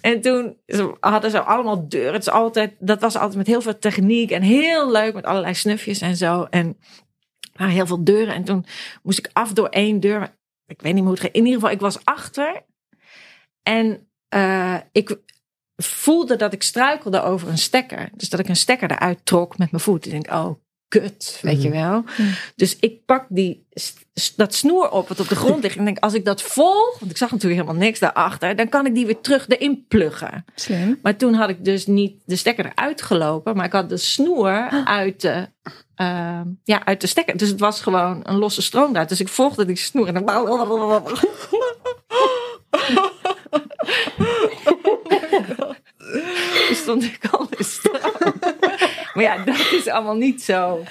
[0.00, 2.12] en toen ze hadden ze allemaal deuren.
[2.12, 5.54] Het is altijd, dat was altijd met heel veel techniek en heel leuk met allerlei
[5.54, 6.46] snufjes en zo.
[6.50, 6.66] En
[7.40, 8.34] er waren heel veel deuren.
[8.34, 8.66] En toen
[9.02, 10.36] moest ik af door één deur.
[10.66, 11.32] Ik weet niet hoe het ging.
[11.32, 12.62] In ieder geval, ik was achter.
[13.62, 15.18] En eh, ik
[15.76, 18.10] voelde dat ik struikelde over een stekker.
[18.14, 20.06] Dus dat ik een stekker eruit trok met mijn voet.
[20.06, 20.54] Ik denk, oh,
[20.92, 22.04] kut, weet je wel.
[22.56, 23.66] Dus ik pak die,
[24.36, 25.76] dat snoer op wat op de grond ligt.
[25.76, 28.56] En denk, als ik dat volg, want ik zag natuurlijk helemaal niks daarachter.
[28.56, 30.44] Dan kan ik die weer terug erin pluggen.
[30.54, 30.98] Slim.
[31.02, 33.56] Maar toen had ik dus niet de stekker eruit gelopen.
[33.56, 35.48] Maar ik had de snoer uit de,
[35.94, 37.36] ehm, ja, uit de stekker.
[37.36, 39.06] Dus het was gewoon een losse stroom daar.
[39.06, 40.06] Dus ik volgde die snoer.
[40.06, 40.30] En dan...
[46.82, 48.00] Stond ik al in stroom.
[49.14, 50.84] Maar ja, dat is allemaal niet zo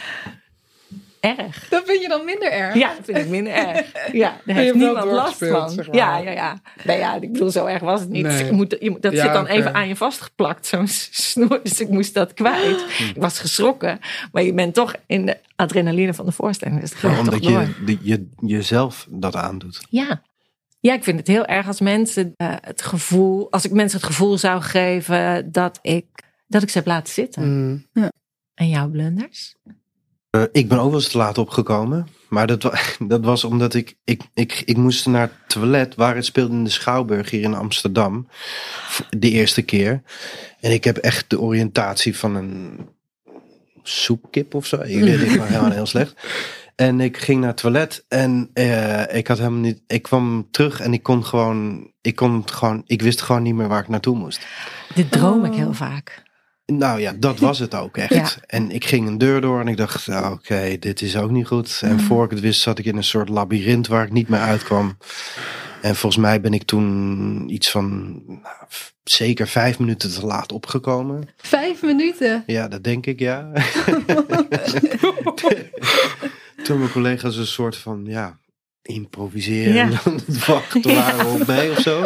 [1.19, 1.67] erg.
[1.69, 2.75] Dat vind je dan minder erg?
[2.75, 3.91] Ja, dat vind ik minder erg.
[4.12, 5.69] Ja, daar je heeft niemand last van.
[5.69, 5.95] zeg maar.
[5.95, 6.62] Ja, ja, ja.
[6.84, 8.23] Nee, ja, ik bedoel, zo erg was het niet.
[8.25, 8.51] Nee.
[8.51, 11.60] Moet, je moet, dat Ja, zit dan even aan je vastgeplakt, zo'n snoer.
[11.63, 12.86] Dus ik moest dat kwijt.
[12.99, 13.99] Ik was geschrokken.
[14.31, 16.79] Maar je bent toch in de adrenaline van de voorstelling.
[16.79, 19.81] Dus Ja, omdat je, je jezelf dat aandoet.
[19.89, 20.21] Ja.
[20.79, 24.07] Ja, ik vind het heel erg als mensen eh, het gevoel, als ik mensen het
[24.07, 26.05] gevoel zou geven dat ik,
[26.51, 27.65] dat ik ze heb laten zitten.
[27.93, 28.11] Mm.
[28.53, 29.55] En jouw blunders?
[30.29, 32.07] Eh, ik ben ook wel eens te laat opgekomen.
[32.29, 36.15] Maar dat, wa- dat was omdat ik, ik, ik, ik moest naar het toilet waar
[36.15, 38.27] het speelde in de Schouwburg hier in Amsterdam.
[39.09, 40.01] De eerste keer.
[40.59, 42.79] En ik heb echt de oriëntatie van een
[43.83, 44.75] soepkip of zo.
[44.81, 46.13] Ik weet het maar helemaal heel slecht.
[46.75, 49.81] En ik ging naar het toilet en eh, ik had helemaal niet.
[49.87, 51.91] Ik kwam terug en ik kon gewoon.
[52.01, 52.83] Ik kon gewoon.
[52.85, 54.47] Ik wist gewoon niet meer waar ik naartoe moest.
[54.95, 55.57] Dit droom ik Oh.
[55.57, 56.23] heel vaak.
[56.77, 58.13] Nou ja, dat was het ook echt.
[58.13, 58.29] Ja.
[58.47, 61.47] En ik ging een deur door en ik dacht, nou, oké, dit is ook niet
[61.47, 61.79] goed.
[61.84, 62.03] En Mhm.
[62.03, 64.97] voor ik het wist zat ik in een soort labyrint waar ik niet meer uitkwam.
[65.81, 68.55] En volgens mij ben ik toen iets van nou,
[69.03, 71.29] zeker vijf minuten te laat opgekomen.
[71.38, 72.43] Vijf minuten.
[72.45, 73.51] Ja, dat denk ik, ja.
[76.63, 78.39] toen mijn collega's een soort van, ja,
[78.81, 79.84] improviseren Ja.
[79.84, 82.05] en aan het wachten waren op mij of zo.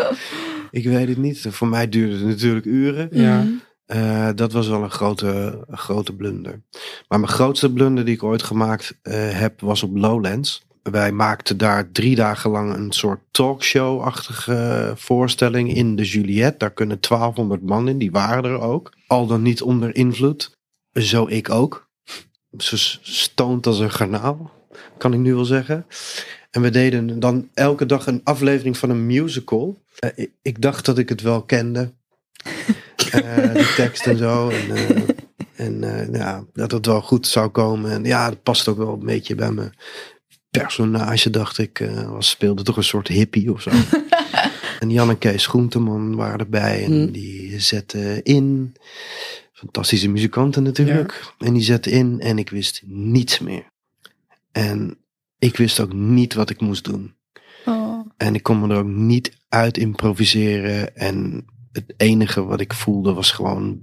[0.71, 1.45] Ik weet het niet.
[1.49, 3.07] Voor mij duurde het natuurlijk uren.
[3.11, 3.45] Ja.
[3.85, 6.61] Eh, dat was wel een grote, grote blunder.
[7.07, 10.65] Maar mijn grootste blunder die ik ooit gemaakt eh, heb, was op Lowlands.
[10.91, 16.57] Wij maakten daar drie dagen lang een soort talkshow-achtige voorstelling in de Juliette.
[16.57, 18.93] Daar kunnen 1200 man in, die waren er ook.
[19.07, 20.57] Al dan niet onder invloed.
[20.93, 21.89] Zo ik ook.
[22.57, 24.51] Zo stoned als een garnaal,
[24.97, 25.85] kan ik nu wel zeggen.
[26.51, 29.81] En we deden dan elke dag een aflevering van een musical.
[29.99, 31.91] Eh, ik dacht dat ik het wel kende.
[33.23, 34.49] Eh, die tekst en zo.
[34.49, 35.01] En, eh,
[35.55, 37.91] en eh, ja, dat het wel goed zou komen.
[37.91, 39.73] En ja, dat past ook wel een beetje bij mijn
[40.49, 41.89] personage, dacht ik.
[42.07, 43.71] was, speelde toch een soort hippie of zo.
[44.79, 46.83] en Jan en Kees Groenteman waren erbij.
[46.83, 47.11] En Hmm.
[47.11, 48.75] die zetten in.
[49.53, 51.33] Fantastische muzikanten natuurlijk.
[51.39, 53.63] En die zetten in en ik wist niets meer.
[54.51, 54.97] En
[55.39, 57.15] ik wist ook niet wat ik moest doen.
[57.65, 58.07] Oh.
[58.17, 60.95] En ik kon me er ook niet uit improviseren.
[60.95, 61.45] En
[61.75, 63.79] het enige wat ik voelde was gewoon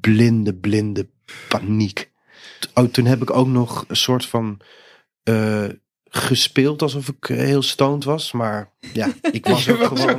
[0.00, 1.08] blinde, blinde
[1.48, 2.10] paniek.
[2.74, 4.60] Oh, toen heb ik ook nog een soort van
[5.22, 5.64] eh,
[6.08, 8.32] gespeeld alsof ik eh, heel stoned was.
[8.32, 10.18] Maar ja, ik was Je ook was gewoon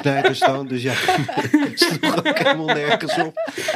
[0.00, 0.68] knijterstoned.
[0.68, 3.34] Dus ja, het sloeg ook helemaal nergens op.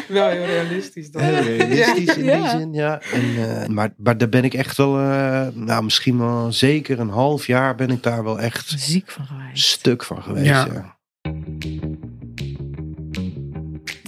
[0.08, 1.22] Wel heel realistisch dan.
[1.22, 2.58] Heel realistisch in die Ja.
[2.58, 3.00] zin, ja.
[3.00, 3.22] En,
[3.62, 7.46] eh, maar, maar daar ben ik echt wel, eh, nou misschien wel zeker een half
[7.46, 9.64] jaar ben ik daar wel echt Ziek van geweest.
[9.66, 10.46] stuk van geweest.
[10.46, 10.66] Ja.
[10.72, 10.98] Ja.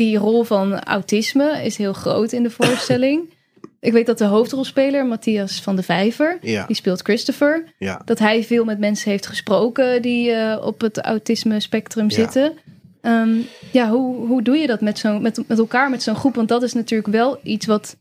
[0.03, 3.31] Die rol van autisme is heel groot in de voorstelling.
[3.81, 7.75] Ik weet dat de hoofdrolspeler, Matthias van de Vijver, Ja, die speelt Christopher.
[7.79, 8.03] ja.
[8.05, 12.15] Dat hij veel met mensen heeft gesproken die eh, op het autisme spectrum Ja.
[12.15, 12.53] zitten.
[13.01, 13.31] Ehm,
[13.73, 16.35] ja, hoe, hoe doe je dat met, zo'n met, met elkaar, met zo'n groep?
[16.35, 17.97] Want dat is natuurlijk wel iets wat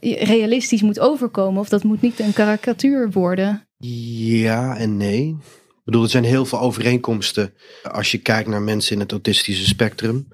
[0.00, 1.60] realistisch moet overkomen.
[1.60, 3.66] Of dat moet niet een karikatuur worden.
[3.76, 5.28] Ja en nee.
[5.68, 9.66] Ik bedoel, er zijn heel veel overeenkomsten als je kijkt naar mensen in het autistische
[9.66, 10.28] spectrum.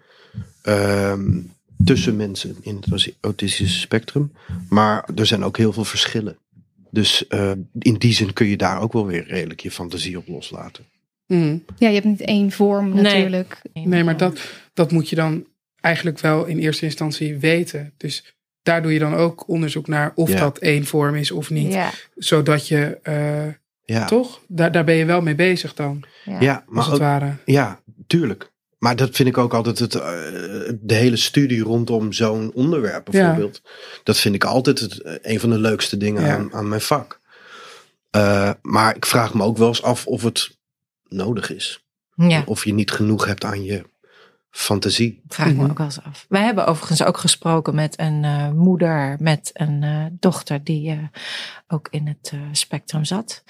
[0.66, 1.40] Ehm,
[1.84, 4.32] tussen mensen in het autistische spectrum.
[4.68, 6.38] Maar er zijn ook heel veel verschillen.
[6.90, 10.28] Dus eh, in die zin kun je daar ook wel weer redelijk je fantasie op
[10.28, 10.84] loslaten.
[11.26, 11.64] Mm.
[11.78, 13.02] Ja, je hebt niet één vorm Nee.
[13.02, 13.60] natuurlijk.
[13.72, 14.40] Nee, maar dat,
[14.74, 15.46] dat moet je dan
[15.80, 17.92] eigenlijk wel in eerste instantie weten.
[17.96, 20.38] Dus daar doe je dan ook onderzoek naar of Ja.
[20.40, 21.72] dat één vorm is of niet.
[21.72, 23.46] Ja, Zodat je, eh,
[23.84, 24.40] Ja, toch?
[24.48, 26.40] Daar, daar ben je wel mee bezig dan, ja.
[26.40, 27.36] ja als maar het ook, ware.
[27.44, 28.52] ja, tuurlijk.
[28.86, 30.02] Maar dat vind ik ook altijd het, eh,
[30.80, 33.62] de hele studie rondom zo'n onderwerp bijvoorbeeld.
[34.02, 36.34] Dat vind ik altijd het, eh, een van de leukste dingen Ja.
[36.36, 37.20] aan, aan mijn vak.
[38.10, 40.56] Eh, maar ik vraag me ook wel eens af of het
[41.08, 41.84] nodig is.
[42.14, 43.84] Ja, Of je niet genoeg hebt aan je
[44.50, 45.22] fantasie.
[45.28, 45.70] vraag me Mhm.
[45.70, 46.26] ook wel eens af.
[46.28, 50.98] Wij hebben overigens ook gesproken met een eh, moeder met een eh, dochter die eh,
[51.68, 53.42] ook in het eh, spectrum zat.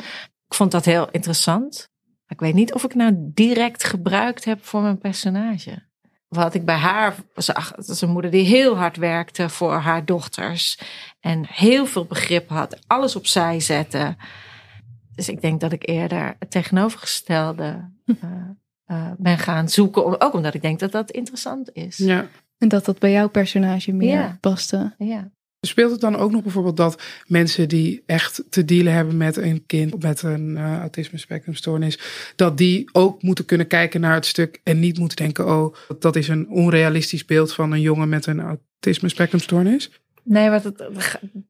[0.49, 1.90] Ik vond dat heel interessant.
[2.27, 5.85] Maar ik weet niet of ik nou direct gebruikt heb voor mijn personage.
[6.29, 10.05] Wat ik bij haar zag, dat is een moeder die heel hard werkte voor haar
[10.05, 10.79] dochters.
[11.21, 14.17] En heel veel begrip had, alles opzij zette.
[15.15, 18.31] Dus ik denk dat ik eerder het tegenovergestelde eh,
[18.85, 20.21] eh, ben gaan zoeken.
[20.21, 21.97] Ook omdat ik denk dat dat interessant is.
[21.97, 22.27] Ja.
[22.59, 24.39] En dat dat bij jouw personage meer Ja.
[24.41, 24.95] paste.
[24.99, 25.31] Ja.
[25.66, 29.66] Speelt het dan ook nog bijvoorbeeld dat mensen die echt te dealen hebben met een
[29.66, 31.98] kind met een eh, autisme spectrumstoornis,
[32.37, 36.16] dat die ook moeten kunnen kijken naar het stuk en niet moeten denken, oh, dat
[36.16, 39.90] is een onrealistisch beeld van een jongen met een autisme spectrumstoornis?
[40.22, 40.85] Nee, want het,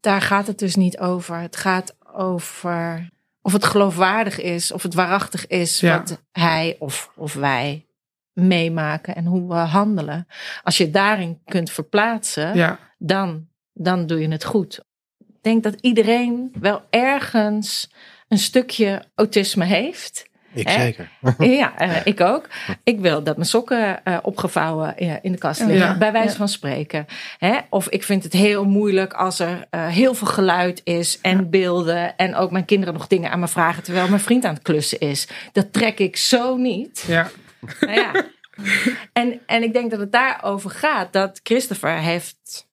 [0.01, 1.39] daar gaat het dus niet over.
[1.41, 3.09] Het gaat over
[3.43, 5.99] of het geloofwaardig is, of het waarachtig is Ja.
[5.99, 7.87] wat hij of, of wij
[8.33, 10.27] meemaken en hoe we handelen.
[10.63, 13.47] Als je daarin kunt verplaatsen, Ja, dan,
[13.79, 14.81] dan doe je het goed.
[15.19, 17.91] Ik denk dat iedereen wel ergens
[18.29, 20.29] een stukje autisme heeft.
[20.55, 20.81] Ik Hè?
[20.81, 21.11] zeker.
[21.39, 22.49] Ja, eh, ik ook.
[22.85, 25.99] Ik wil dat mijn sokken eh, opgevouwen eh, in de kast liggen, Ja.
[25.99, 26.35] bij wijze Ja.
[26.37, 27.07] van spreken.
[27.39, 27.59] Hè?
[27.71, 32.17] Of ik vind het heel moeilijk als er eh, heel veel geluid is en beelden.
[32.17, 34.99] En ook mijn kinderen nog dingen aan me vragen terwijl mijn vriend aan het klussen
[35.01, 35.29] is.
[35.53, 37.05] Dat trek ik zo niet.
[37.07, 37.31] ja,
[37.81, 38.25] Nou ja.
[39.13, 42.66] En, en ik denk dat het daarover gaat dat Christopher heeft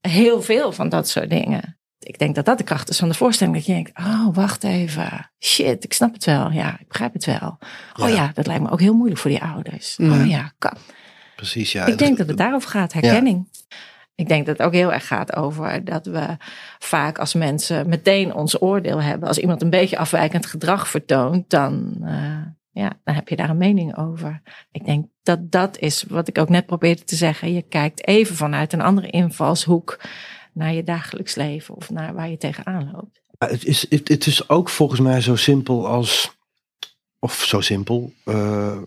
[0.00, 1.78] heel veel van dat soort dingen.
[1.98, 3.56] Ik denk dat dat de kracht is van de voorstelling.
[3.56, 5.30] Dat je denkt, oh, wacht even.
[5.44, 6.50] Shit, ik snap het wel.
[6.50, 7.58] Ja, ik begrijp het wel.
[8.00, 8.14] Oh Ja.
[8.14, 9.94] ja, dat lijkt me ook heel moeilijk voor die ouders.
[9.96, 10.20] Ja.
[10.20, 10.76] Oh ja, kan.
[11.36, 11.86] Precies, ja.
[11.86, 13.00] Ik denk dat het daarover gaat, Ja.
[13.00, 13.48] herkenning.
[14.14, 16.36] Ik denk dat het ook heel erg gaat over dat we
[16.78, 19.28] vaak als mensen meteen ons oordeel hebben.
[19.28, 22.36] Als iemand een beetje afwijkend gedrag vertoont, dan, eh,
[22.72, 24.42] ja, dan heb je daar een mening over.
[24.72, 27.52] Ik denk dat dat is wat ik ook net probeerde te zeggen.
[27.52, 30.00] Je kijkt even vanuit een andere invalshoek
[30.52, 33.22] naar je dagelijks leven of naar waar je tegenaan loopt.
[33.38, 36.36] Ja, Het is, het, het is ook volgens mij zo simpel als,
[37.18, 38.78] of zo simpel, eh,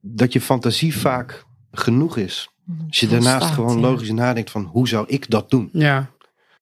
[0.00, 2.48] dat je fantasie vaak genoeg is.
[2.86, 3.80] Als je daarnaast gewoon ja.
[3.80, 5.68] logisch nadenkt van hoe zou ik dat doen?
[5.72, 6.10] ja,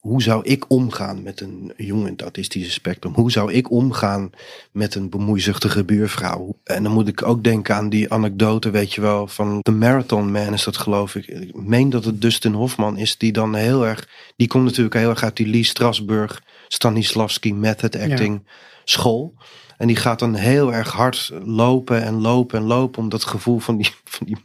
[0.03, 3.15] Hoe zou ik omgaan met een jongen in het autistische spectrum?
[3.15, 4.31] Hoe zou ik omgaan
[4.73, 6.59] met een bemoeizuchtige buurvrouw?
[6.65, 10.31] En dan moet ik ook denken aan die anekdote, weet je wel, van The Marathon
[10.33, 11.27] Man is dat geloof ik.
[11.27, 15.11] Ik meen dat het Dustin Hoffman is, die dan heel erg, die komt natuurlijk heel
[15.11, 18.47] erg uit die Lee Strasberg, Stanislavski method acting
[18.85, 19.35] school.
[19.77, 23.59] En die gaat dan heel erg hard lopen en lopen en lopen om dat gevoel
[23.59, 24.37] van die, van die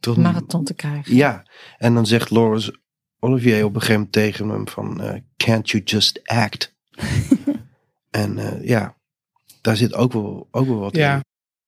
[0.00, 1.14] tot- Marathon te krijgen.
[1.14, 1.46] ja,
[1.78, 2.80] en dan zegt Laurence
[3.24, 5.00] Olivier op een gegeven moment tegen hem van...
[5.00, 6.74] eh, can't you just act?
[8.10, 8.94] en eh, ja,
[9.60, 11.14] daar zit ook wel, ook wel wat ja.
[11.14, 11.18] in.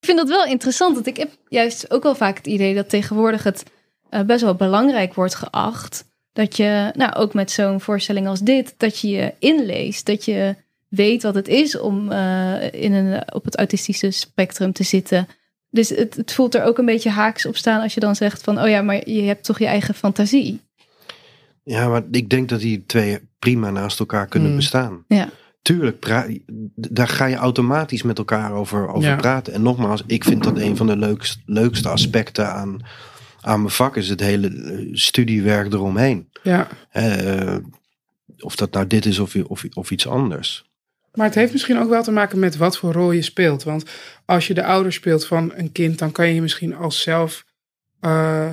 [0.00, 2.88] Ik vind dat wel interessant, want ik heb juist ook wel vaak het idee dat
[2.88, 3.64] tegenwoordig het
[4.10, 6.04] eh, best wel belangrijk wordt geacht.
[6.32, 10.06] Dat je, nou ook met zo'n voorstelling als dit, dat je je inleest.
[10.06, 10.56] Dat je
[10.88, 15.28] weet wat het is om eh, in een, op het autistische spectrum te zitten.
[15.70, 18.42] Dus het, het voelt er ook een beetje haaks op staan als je dan zegt
[18.42, 20.60] van, oh ja, maar je hebt toch je eigen fantasie.
[21.64, 24.56] Ja, maar ik denk dat die twee prima naast elkaar kunnen Mm.
[24.56, 25.04] bestaan.
[25.08, 25.28] Ja.
[25.62, 26.26] Tuurlijk, pra-
[26.74, 29.16] daar ga je automatisch met elkaar over, over Ja.
[29.16, 29.52] praten.
[29.52, 32.80] En nogmaals, ik vind dat een van de leukst, leukste aspecten aan,
[33.40, 36.28] aan mijn vak is het hele eh, studiewerk eromheen.
[36.42, 36.68] ja.
[36.90, 37.56] Eh,
[38.38, 40.70] of dat nou dit is of, of, of iets anders.
[41.14, 43.62] Maar het heeft misschien ook wel te maken met wat voor rol je speelt.
[43.62, 43.84] Want
[44.24, 47.44] als je de ouder speelt van een kind, dan kan je je misschien als zelf
[48.00, 48.50] eh,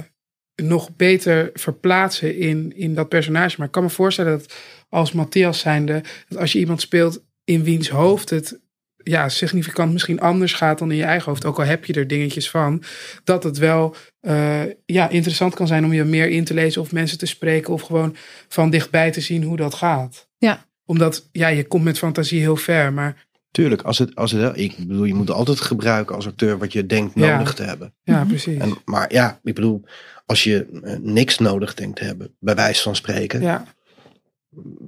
[0.61, 3.55] nog beter verplaatsen in, in dat personage.
[3.57, 4.53] Maar ik kan me voorstellen dat
[4.89, 8.59] als Matthias zijnde, dat als je iemand speelt in wiens hoofd het
[9.03, 12.07] ja, significant misschien anders gaat dan in je eigen hoofd, ook al heb je er
[12.07, 12.83] dingetjes van,
[13.23, 16.91] dat het wel eh, ja, interessant kan zijn om je meer in te lezen of
[16.91, 18.15] mensen te spreken of gewoon
[18.47, 20.27] van dichtbij te zien hoe dat gaat.
[20.37, 20.65] Ja.
[20.85, 24.75] Omdat, ja, je komt met fantasie heel ver, maar Tuurlijk, als het, als het, ik
[24.77, 27.31] bedoel, je moet altijd gebruiken als acteur wat je denkt Ja.
[27.31, 27.93] nodig te hebben.
[28.03, 28.57] ja, precies.
[28.59, 29.83] En, maar ja, ik bedoel,
[30.31, 33.65] als je eh, niks nodig denkt te hebben, bij wijze van spreken, ja.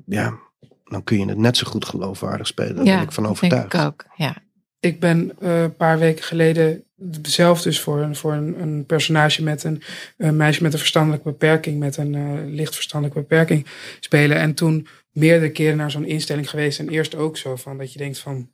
[0.05, 0.39] Ja,
[0.83, 2.75] dan kun je het net zo goed geloofwaardig spelen.
[2.75, 3.73] Daar ja, ben ik van dat denk overtuigd.
[3.73, 4.05] ik ook.
[4.15, 4.35] Ja.
[4.79, 6.83] ik ben eh, een paar weken geleden
[7.21, 9.83] zelf dus voor, een, voor een, een personage met een,
[10.17, 13.65] een meisje met een verstandelijke beperking, met een eh, licht verstandelijke beperking
[13.99, 14.37] spelen.
[14.37, 16.79] En toen meerdere keren naar zo'n instelling geweest.
[16.79, 18.49] En eerst ook zo van dat je denkt van,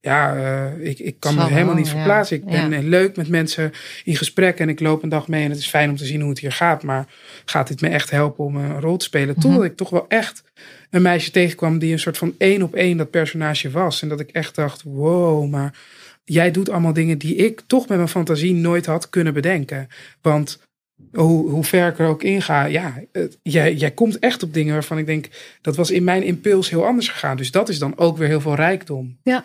[0.00, 1.92] ja, eh, ik, ik kan Zal me helemaal niet ja.
[1.92, 2.36] verplaatsen.
[2.36, 2.76] Ik ben Ja.
[2.76, 3.72] eh, leuk met mensen
[4.04, 6.20] in gesprek en ik loop een dag mee en het is fijn om te zien
[6.20, 6.82] hoe het hier gaat.
[6.82, 7.06] Maar
[7.44, 9.28] gaat dit me echt helpen om een rol te spelen?
[9.38, 9.40] Mhm.
[9.40, 10.42] Totdat ik toch wel echt
[10.90, 14.02] een meisje tegenkwam die een soort van één op één dat personage was.
[14.02, 15.78] En dat ik echt dacht, wow, maar
[16.24, 19.88] jij doet allemaal dingen die ik toch met mijn fantasie nooit had kunnen bedenken.
[20.22, 20.60] Want
[21.12, 24.54] hoe, hoe ver ik er ook in ga, ja, het- jij, jij komt echt op
[24.54, 25.28] dingen waarvan ik denk,
[25.60, 27.36] dat was in mijn impuls heel anders gegaan.
[27.36, 29.18] Dus dat is dan ook weer heel veel rijkdom.
[29.22, 29.44] Ja,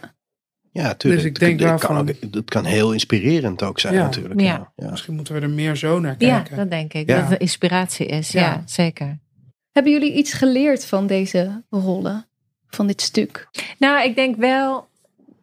[0.94, 1.00] tuurlijk.
[1.02, 4.02] Dus ik denk het, wel kan van- ook, het kan heel inspirerend ook zijn Ja.
[4.04, 4.40] natuurlijk.
[4.40, 4.46] Ja.
[4.46, 4.72] Ja.
[4.76, 4.90] Ja.
[4.90, 6.58] Misschien moeten we er meer zo naar Ja, kijken.
[6.58, 7.10] dat denk ik.
[7.10, 7.20] Ja.
[7.22, 8.32] Dat het inspiratie is.
[8.32, 8.62] Ja, Ja.
[8.66, 9.20] zeker.
[9.72, 12.28] Hebben jullie iets geleerd van deze rollen?
[12.68, 13.48] Van dit stuk?
[13.80, 14.88] Nou, ik denk wel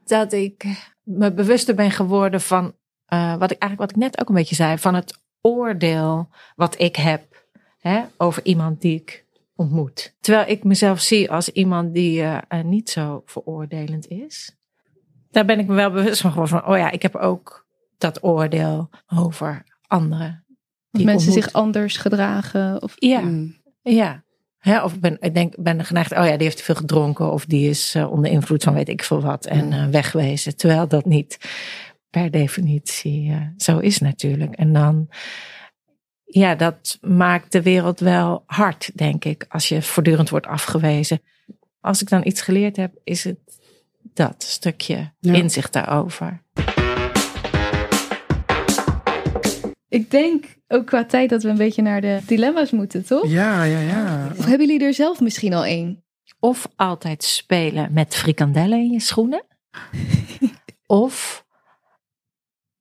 [0.05, 0.65] dat ik
[1.03, 2.75] me bewuster ben geworden van
[3.07, 6.81] eh, wat ik eigenlijk wat ik net ook een beetje zei, van het oordeel wat
[6.81, 7.47] ik heb
[7.81, 9.25] hè, over iemand die ik
[9.57, 10.15] ontmoet.
[10.21, 14.57] Terwijl ik mezelf zie als iemand die eh, eh, niet zo veroordelend is.
[15.33, 17.67] Daar ben ik me wel bewust van geworden van, oh ja, ik heb ook
[17.99, 20.45] dat oordeel over anderen.
[20.91, 21.45] Die mensen ontmoet.
[21.45, 22.83] zich anders gedragen?
[22.83, 22.95] Of...
[22.99, 23.57] Ja, Mm.
[23.83, 24.25] ja.
[24.59, 27.33] Hè, of ik ben, ik denk, ben geneigd, oh ja, die heeft te veel gedronken.
[27.33, 29.47] Of die is eh, onder invloed van weet ik veel wat.
[29.47, 30.57] En eh, wegwezen.
[30.57, 31.39] Terwijl dat niet
[32.11, 34.55] per definitie eh, zo is natuurlijk.
[34.55, 35.09] En dan,
[36.25, 39.45] ja, dat maakt de wereld wel hard, denk ik.
[39.49, 41.21] Als je voortdurend wordt afgewezen.
[41.81, 43.39] Als ik dan iets geleerd heb, is het
[44.15, 45.33] dat stukje Ja.
[45.35, 46.43] inzicht daarover.
[49.89, 53.27] Ik denk ook qua tijd dat we een beetje naar de dilemma's moeten, toch?
[53.29, 54.27] Ja, ja, ja.
[54.37, 56.05] Of hebben jullie er zelf misschien al één?
[56.41, 59.45] Of altijd spelen met frikandellen in je schoenen.
[60.87, 61.45] of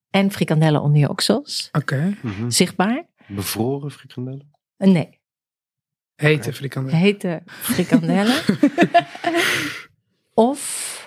[0.09, 1.69] en frikandellen onder je oksels.
[1.71, 2.17] Oké.
[2.21, 2.49] Mhm.
[2.49, 3.05] Zichtbaar?
[3.27, 4.51] Bevroren frikandellen?
[4.77, 5.19] Eh, Nee,
[6.15, 6.95] Hete frikandel.
[6.95, 8.41] hete frikandellen.
[10.33, 11.00] of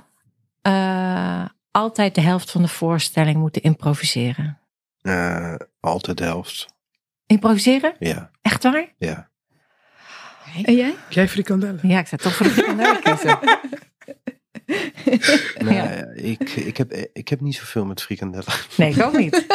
[0.64, 4.58] eh, altijd de helft van de voorstelling moeten improviseren.
[5.00, 6.66] Eh, altijd de helft.
[7.26, 7.94] Improviseren?
[7.98, 8.94] Ja, Echt waar?
[8.98, 9.30] ja.
[10.64, 10.94] En jij?
[11.08, 11.88] Jij frikandellen?
[11.88, 13.38] Ja, ik zou toch voor de frikandellen kiezen.
[15.58, 15.84] Nou, Ja.
[15.92, 18.54] ja, ik, ik, heb, ik heb niet zoveel met frikandellen.
[18.76, 19.46] Nee, ik ook niet.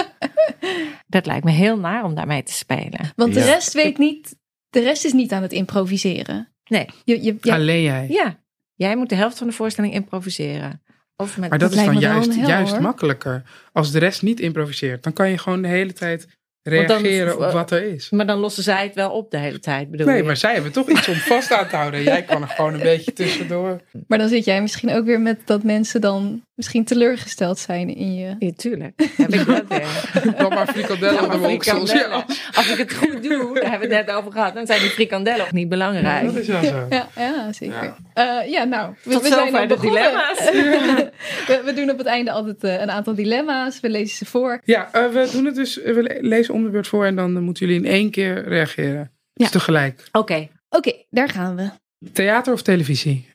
[1.08, 3.12] Dat lijkt me heel naar om daarmee te spelen.
[3.15, 3.45] Want de Ja.
[3.45, 4.36] rest weet niet,
[4.69, 6.54] de rest is niet aan het improviseren.
[6.63, 6.89] Nee.
[7.04, 8.08] Je, je, Alleen jij.
[8.10, 8.39] Ja,
[8.76, 10.84] jij moet de helft van de voorstelling improviseren.
[11.21, 12.82] Of met Maar dat, Dat is dan juist, juist hoor.
[12.82, 13.41] makkelijker.
[13.73, 16.27] Als de rest niet improviseert, dan kan je gewoon de hele tijd
[16.62, 18.10] dan- reageren op wat er is.
[18.10, 20.23] Maar dan lossen zij het wel op de hele tijd, bedoel Nee, je?
[20.23, 22.03] maar zij hebben toch iets om vast aan te houden.
[22.03, 23.82] Jij kan er gewoon een beetje tussendoor.
[24.08, 28.15] maar dan zit jij misschien ook weer met dat mensen dan misschien teleurgesteld zijn in
[28.15, 28.36] je.
[28.39, 28.93] Ja, tuurlijk.
[29.17, 30.34] Heb ik dat weer.
[30.38, 31.91] Dan maar frikandellen maar de oksels.
[31.91, 32.26] Ja.
[32.54, 34.89] Als ik het goed doe, daar hebben we het net over gehad, dan zijn die
[34.89, 36.26] frikandellen ook niet belangrijk.
[36.26, 36.86] dat is wel zo.
[36.89, 37.93] Ja, ja zeker.
[38.13, 40.02] Ja, ja nou, we, Tot we zijn al de begonnen.
[40.04, 40.39] dilemma's.
[41.48, 43.80] we, we doen op het einde altijd eh, een aantal dilemma's.
[43.80, 44.62] We lezen ze voor.
[44.63, 45.82] Ja, eh, we doen het dus.
[45.82, 48.12] eh, We le- lezen om de beurt voor en dan eh, moeten jullie in één
[48.12, 49.12] keer reageren.
[49.34, 49.52] Dus Ja.
[49.52, 50.04] tegelijk.
[50.12, 51.69] Oké, Oké, daar gaan we.
[52.13, 53.28] Theater of televisie?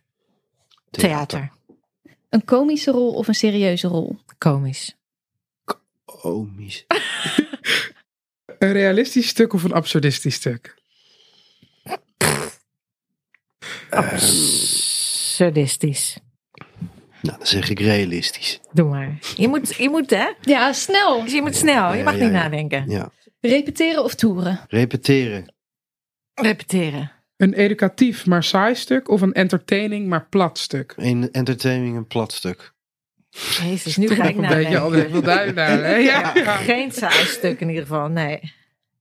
[0.90, 1.50] theater.
[2.34, 4.16] Een komische rol of een serieuze rol?
[4.38, 4.94] Komisch.
[6.04, 6.84] Komisch.
[8.58, 10.74] Een realistisch stuk of een absurdistisch stuk?
[13.90, 16.16] Absurdistisch.
[17.22, 18.60] Nou, dan zeg ik realistisch.
[18.72, 19.18] Doe maar.
[19.36, 20.28] Je moet, je moet hè?
[20.40, 21.22] Ja, snel.
[21.22, 21.92] Dus je moet snel.
[21.92, 22.38] Je Ja, mag ja, niet ja.
[22.42, 22.90] nadenken.
[22.90, 23.10] Ja.
[23.40, 24.60] Repeteren of toeren?
[24.68, 25.54] Repeteren.
[26.34, 27.12] Repeteren.
[27.36, 30.94] Een educatief maar saai stuk of een entertaining maar plat stuk?
[30.96, 32.72] Een entertaining, een plat stuk.
[33.62, 34.90] Jezus, nu ga ik een nadenken.
[34.90, 35.94] beetje wil duiden naar, hè?
[36.12, 36.32] Ja.
[36.34, 38.32] Ja, geen saai stuk in ieder geval, nee.
[38.40, 38.50] Het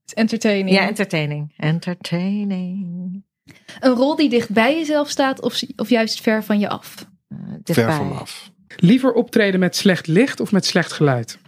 [0.06, 0.76] is entertaining.
[0.78, 1.54] Ja, entertaining.
[1.58, 3.24] Entertaining.
[3.80, 6.96] een rol die dicht bij jezelf staat of, of juist ver van je af?
[7.28, 7.96] Eh, Ver dichtbij.
[7.96, 8.52] vanaf.
[8.76, 11.40] Liever optreden met slecht licht of met slecht geluid?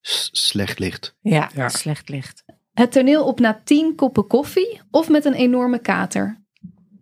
[0.00, 1.14] S- slecht licht.
[1.20, 1.68] Ja, Ja.
[1.68, 2.44] slecht licht.
[2.76, 6.44] Het toneel op na tien koppen koffie of met een enorme kater?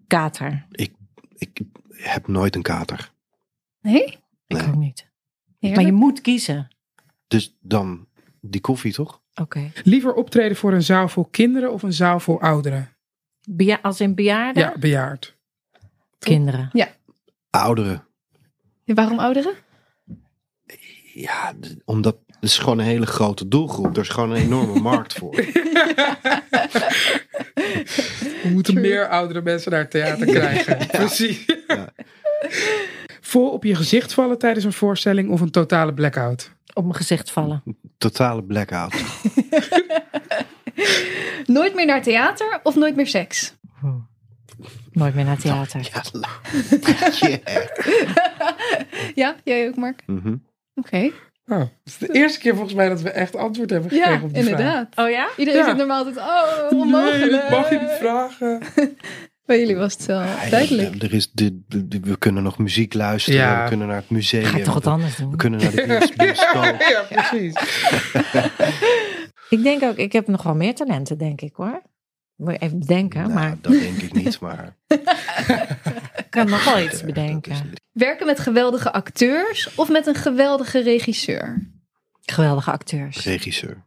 [0.06, 0.66] Kater.
[0.70, 3.12] Ik heb nooit een kater.
[3.80, 4.04] Nee?
[4.46, 4.66] Ik Nee.
[4.66, 5.10] ook niet.
[5.58, 5.82] Heerlijk.
[5.82, 6.68] Maar je moet kiezen.
[7.26, 8.08] Dus dan
[8.40, 9.22] die koffie, toch?
[9.34, 9.70] Oké.
[9.84, 12.96] Liever optreden voor een zaal vol kinderen of een zaal vol ouderen?
[13.48, 14.62] Beja- als in bejaarden?
[14.62, 15.36] Ja, bejaard.
[16.18, 16.70] Kinderen.
[17.50, 18.06] Ouderen.
[18.84, 19.54] Waarom ouderen?
[21.14, 23.96] Ja, omdat het is gewoon een hele grote doelgroep.
[23.96, 25.34] Er is gewoon een enorme markt voor.
[28.42, 28.88] We moeten True.
[28.88, 30.86] meer oudere mensen naar het theater krijgen.
[30.86, 31.44] Precies.
[31.68, 31.92] Ja.
[33.20, 36.50] Vol op je gezicht vallen tijdens een voorstelling of een totale blackout?
[36.74, 37.62] Op mijn gezicht vallen.
[37.98, 38.94] Totale blackout.
[41.46, 43.54] Nooit meer naar theater of nooit meer seks?
[44.92, 45.80] Nooit meer naar theater.
[45.92, 46.02] Ja,
[47.20, 47.66] yeah.
[49.14, 50.02] Ja, jij ook, Mark?
[50.06, 50.36] Mhm.
[50.74, 51.10] Oké.
[51.46, 54.22] Oh, het is de eerste keer volgens mij dat we echt antwoord hebben gekregen Ja,
[54.24, 54.58] op die vraag.
[54.60, 54.88] inderdaad.
[54.96, 55.28] Oh ja?
[55.36, 55.66] Iedereen Ja.
[55.68, 57.30] zit normaal altijd, oh, Nee, onmogelijk.
[57.30, 58.60] dat mag je niet vragen.
[59.46, 61.02] Bij jullie was het wel Ja, duidelijk.
[61.02, 63.40] Er is de, de- de- we kunnen nog muziek luisteren.
[63.40, 63.62] Ja.
[63.62, 64.44] We kunnen naar het museum.
[64.44, 65.30] Ga ik toch wat we, anders doen?
[65.30, 66.64] we kunnen naar de bios- bioscoop.
[66.88, 67.52] ja, precies.
[69.50, 71.82] Ik denk ook, ik heb nog wel meer talenten, denk ik hoor.
[72.36, 74.76] Moet je even bedenken, Nou, maar dat denk ik niet, maar...
[76.16, 77.72] ik kan nog wel iets is bedenken.
[77.92, 81.70] Werken met geweldige acteurs of met een geweldige regisseur?
[82.20, 83.24] Geweldige acteurs.
[83.24, 83.82] Regisseur.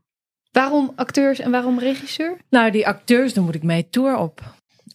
[0.51, 2.37] Waarom acteurs en waarom regisseur?
[2.49, 4.41] Nou, die acteurs, daar moet ik mee tour op.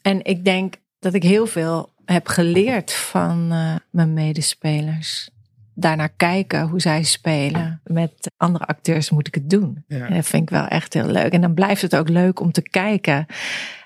[0.03, 5.31] En ik denk dat ik heel veel heb geleerd van eh, mijn medespelers.
[5.75, 7.81] Daarnaar kijken hoe zij spelen.
[7.85, 9.85] Met andere acteurs moet ik het doen.
[9.89, 10.07] Ja.
[10.07, 11.33] En dat vind ik wel echt heel leuk.
[11.33, 13.27] En dan blijft het ook leuk om te kijken.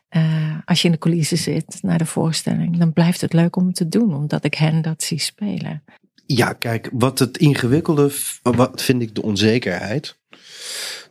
[0.08, 2.76] eh, als je in de coulissen zit naar de voorstelling.
[2.78, 4.14] Dan blijft het leuk om het te doen.
[4.14, 5.82] Omdat ik hen dat zie spelen.
[6.26, 8.10] Ja, kijk, wat het ingewikkelde,
[8.42, 10.18] wat vind ik de onzekerheid.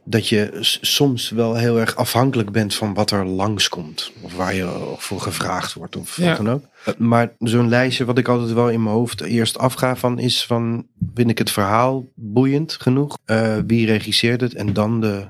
[0.07, 0.49] Dat je
[0.81, 4.11] soms wel heel erg afhankelijk bent van wat er langskomt.
[4.21, 6.27] Of waar je voor gevraagd wordt of Ja.
[6.27, 6.63] wat dan ook.
[6.85, 10.45] Eh, Maar zo'n lijstje wat ik altijd wel in mijn hoofd eerst afga van is
[10.45, 10.87] van...
[11.13, 13.17] Vind ik het verhaal boeiend genoeg?
[13.25, 14.53] Eh, wie regisseert het?
[14.53, 15.27] En dan de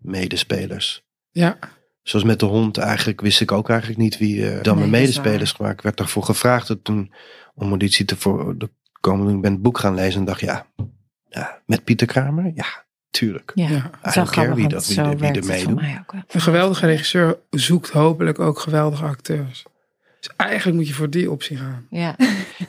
[0.00, 1.02] medespelers.
[1.30, 1.58] Ja,
[2.02, 5.02] Zoals met de hond eigenlijk wist ik ook eigenlijk niet wie eh, dan Nee, mijn
[5.02, 7.12] medespelers maar Ik werd daarvoor gevraagd en toen
[7.54, 10.66] om auditie te voor de komende ik ben het boek gaan lezen en dacht ja,
[11.28, 13.52] ja met Pieter Kramer, ja, tuurlijk.
[13.54, 13.70] Ja, Ja.
[13.70, 15.80] zo I don't care grappig, wie dat- wie zo er- wie er het meedoet.
[15.80, 16.22] mij ook wel.
[16.30, 19.62] een geweldige regisseur zoekt hopelijk ook geweldige acteurs.
[20.20, 21.86] Dus eigenlijk moet je voor die optie gaan.
[21.90, 22.16] Ja.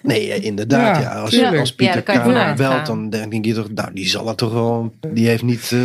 [0.02, 0.96] Nee, ja, inderdaad.
[0.96, 1.60] Ja, Ja, als, tuurlijk.
[1.60, 2.84] als Pieter Ja, belt, gaan.
[2.84, 4.94] dan denk je toch, nou, die zal het toch wel.
[5.14, 5.80] Die heeft niet eh,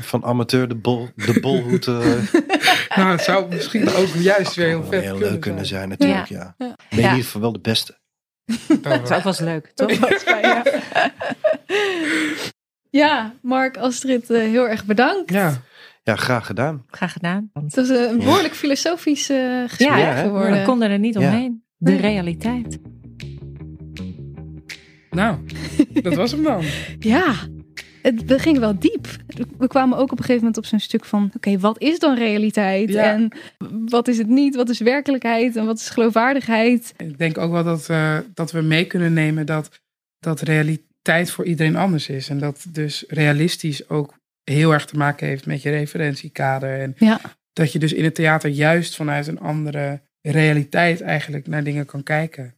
[0.00, 1.86] van amateur de, bol, de bolhoed.
[1.86, 1.98] eh
[2.96, 5.78] Nou, het zou misschien ook juist weer heel vet heel kunnen leuk kunnen zijn.
[5.78, 6.28] zijn, natuurlijk.
[6.28, 6.54] Ja.
[6.58, 7.08] Ben je in Ja.
[7.08, 7.98] ieder geval wel de beste.
[8.80, 9.90] Dat is ook wel eens leuk, toch?
[12.90, 13.34] ja.
[13.42, 15.30] Mark, Astrid, eh, heel erg bedankt.
[15.32, 15.62] Ja,
[16.02, 16.84] Ja, graag gedaan.
[16.90, 17.50] Graag gedaan.
[17.52, 20.22] Want Het was een behoorlijk filosofisch eh, gesprek Ja, hè?
[20.22, 20.58] geworden.
[20.58, 21.20] we konden er niet Ja.
[21.20, 21.62] omheen.
[21.76, 22.00] De Nee.
[22.00, 22.78] realiteit.
[25.10, 25.36] nou,
[26.02, 26.62] dat was hem dan.
[26.98, 27.34] Ja,
[28.02, 29.06] het, we gingen wel diep.
[29.58, 31.30] We kwamen ook op een gegeven moment op zo'n stuk van...
[31.36, 32.88] oké, wat is dan realiteit?
[32.92, 33.02] Ja.
[33.12, 33.32] En
[33.84, 34.56] wat is het niet?
[34.56, 35.56] Wat is werkelijkheid?
[35.56, 36.94] En wat is geloofwaardigheid?
[36.96, 39.80] Ik denk ook wel dat, eh, dat we mee kunnen nemen dat,
[40.18, 40.84] dat realiteit
[41.14, 42.28] voor iedereen anders is.
[42.28, 46.80] En dat dus realistisch ook heel erg te maken heeft met je referentiekader.
[46.80, 47.20] En Ja.
[47.52, 52.02] dat je dus in het theater juist vanuit een andere realiteit eigenlijk naar dingen kan
[52.02, 52.54] kijken.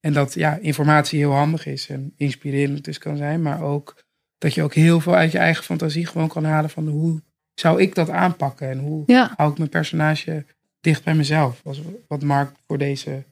[0.00, 3.42] En dat ja, informatie heel handig is en inspirerend dus kan zijn.
[3.42, 4.02] Maar ook
[4.38, 7.22] dat je ook heel veel uit je eigen fantasie gewoon kan halen van hoe
[7.54, 8.70] zou ik dat aanpakken?
[8.70, 10.44] En hoe Ja, hou ik mijn personage
[10.80, 11.62] dicht bij mezelf?
[12.08, 13.24] Wat Mark voor deze keer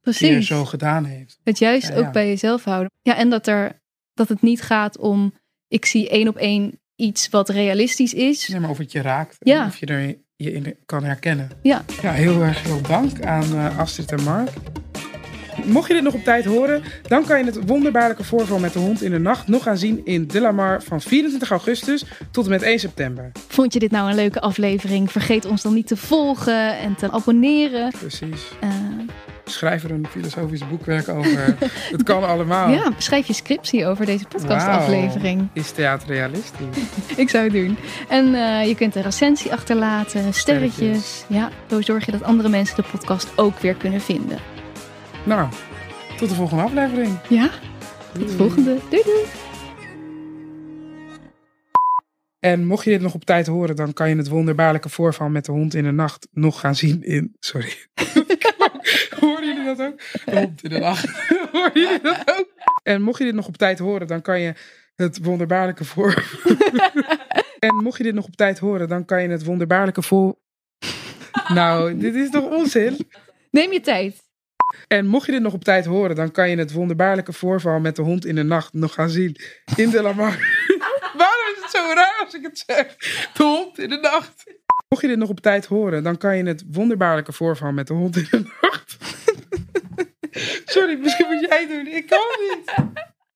[0.00, 0.46] precies.
[0.46, 1.38] zo gedaan heeft.
[1.44, 2.90] Het juist Ja, ook bij jezelf houden.
[3.02, 3.80] Ja, en dat, er,
[4.18, 5.32] dat het niet gaat om...
[5.68, 8.46] ik zie één op één iets wat realistisch is.
[8.46, 9.36] Ja, maar of het je raakt.
[9.38, 9.60] Ja.
[9.60, 11.50] En of je er je in kan herkennen.
[11.62, 11.84] Ja.
[12.02, 14.50] Ja, heel erg veel dank aan eh, Astrid en Mark.
[15.64, 18.78] Mocht je dit nog op tijd horen, dan kan je het wonderbaarlijke voorval met de
[18.78, 22.44] hond in de nacht nog gaan zien in De La Mar van 24 augustus tot
[22.44, 23.32] en met 1 september.
[23.48, 25.12] Vond je dit nou een leuke aflevering?
[25.12, 27.92] Vergeet ons dan niet te volgen en te abonneren.
[27.98, 28.42] Precies.
[28.60, 28.68] Eh,
[29.50, 31.56] Schrijf er een filosofisch boekwerk over.
[31.96, 32.70] het kan allemaal.
[32.70, 35.48] Ja, schrijf je scriptie over deze podcastaflevering.
[35.52, 36.76] Is theater realistisch?
[37.16, 37.76] Ik zou het doen.
[38.08, 40.72] En eh, je kunt een recensie achterlaten, sterretjes.
[40.72, 41.24] Sterretjes.
[41.26, 44.38] Ja, zo zorg je dat andere mensen de podcast ook weer kunnen vinden.
[45.24, 45.48] Nou,
[46.16, 47.18] tot de volgende aflevering.
[47.28, 47.50] Ja,
[48.12, 48.76] tot de volgende.
[48.90, 49.47] Doei doei.
[52.40, 55.44] En mocht je dit nog op tijd horen, dan kan je het wonderbaarlijke voorval met
[55.44, 57.36] de hond in de nacht nog gaan zien in.
[57.40, 57.74] Sorry.
[59.20, 60.00] Hoorden jullie dat ook?
[60.24, 61.08] De hond in de nacht.
[61.52, 62.48] Hoorden jullie dat ook?
[62.82, 64.54] En mocht je dit nog op tijd horen, dan kan je
[64.94, 66.24] het wonderbaarlijke voor.
[67.66, 70.38] en mocht je dit nog op tijd horen, dan kan je het wonderbaarlijke voor.
[71.48, 73.08] Nou, dit is toch onzin?
[73.50, 74.26] Neem je tijd.
[74.88, 77.96] En mocht je dit nog op tijd horen, dan kan je het wonderbaarlijke voorval met
[77.96, 79.36] de hond in de nacht nog gaan zien
[79.76, 80.38] in de Lamar.
[81.16, 82.96] Waarom is het zo raar als ik het zeg?
[83.32, 84.44] De hond in de nacht.
[84.88, 87.94] Mocht je dit nog op tijd horen, dan kan je het wonderbaarlijke voorval met de
[87.94, 88.96] hond in de nacht.
[90.74, 91.86] Sorry, misschien moet jij het doen.
[91.86, 92.72] Ik kan niet.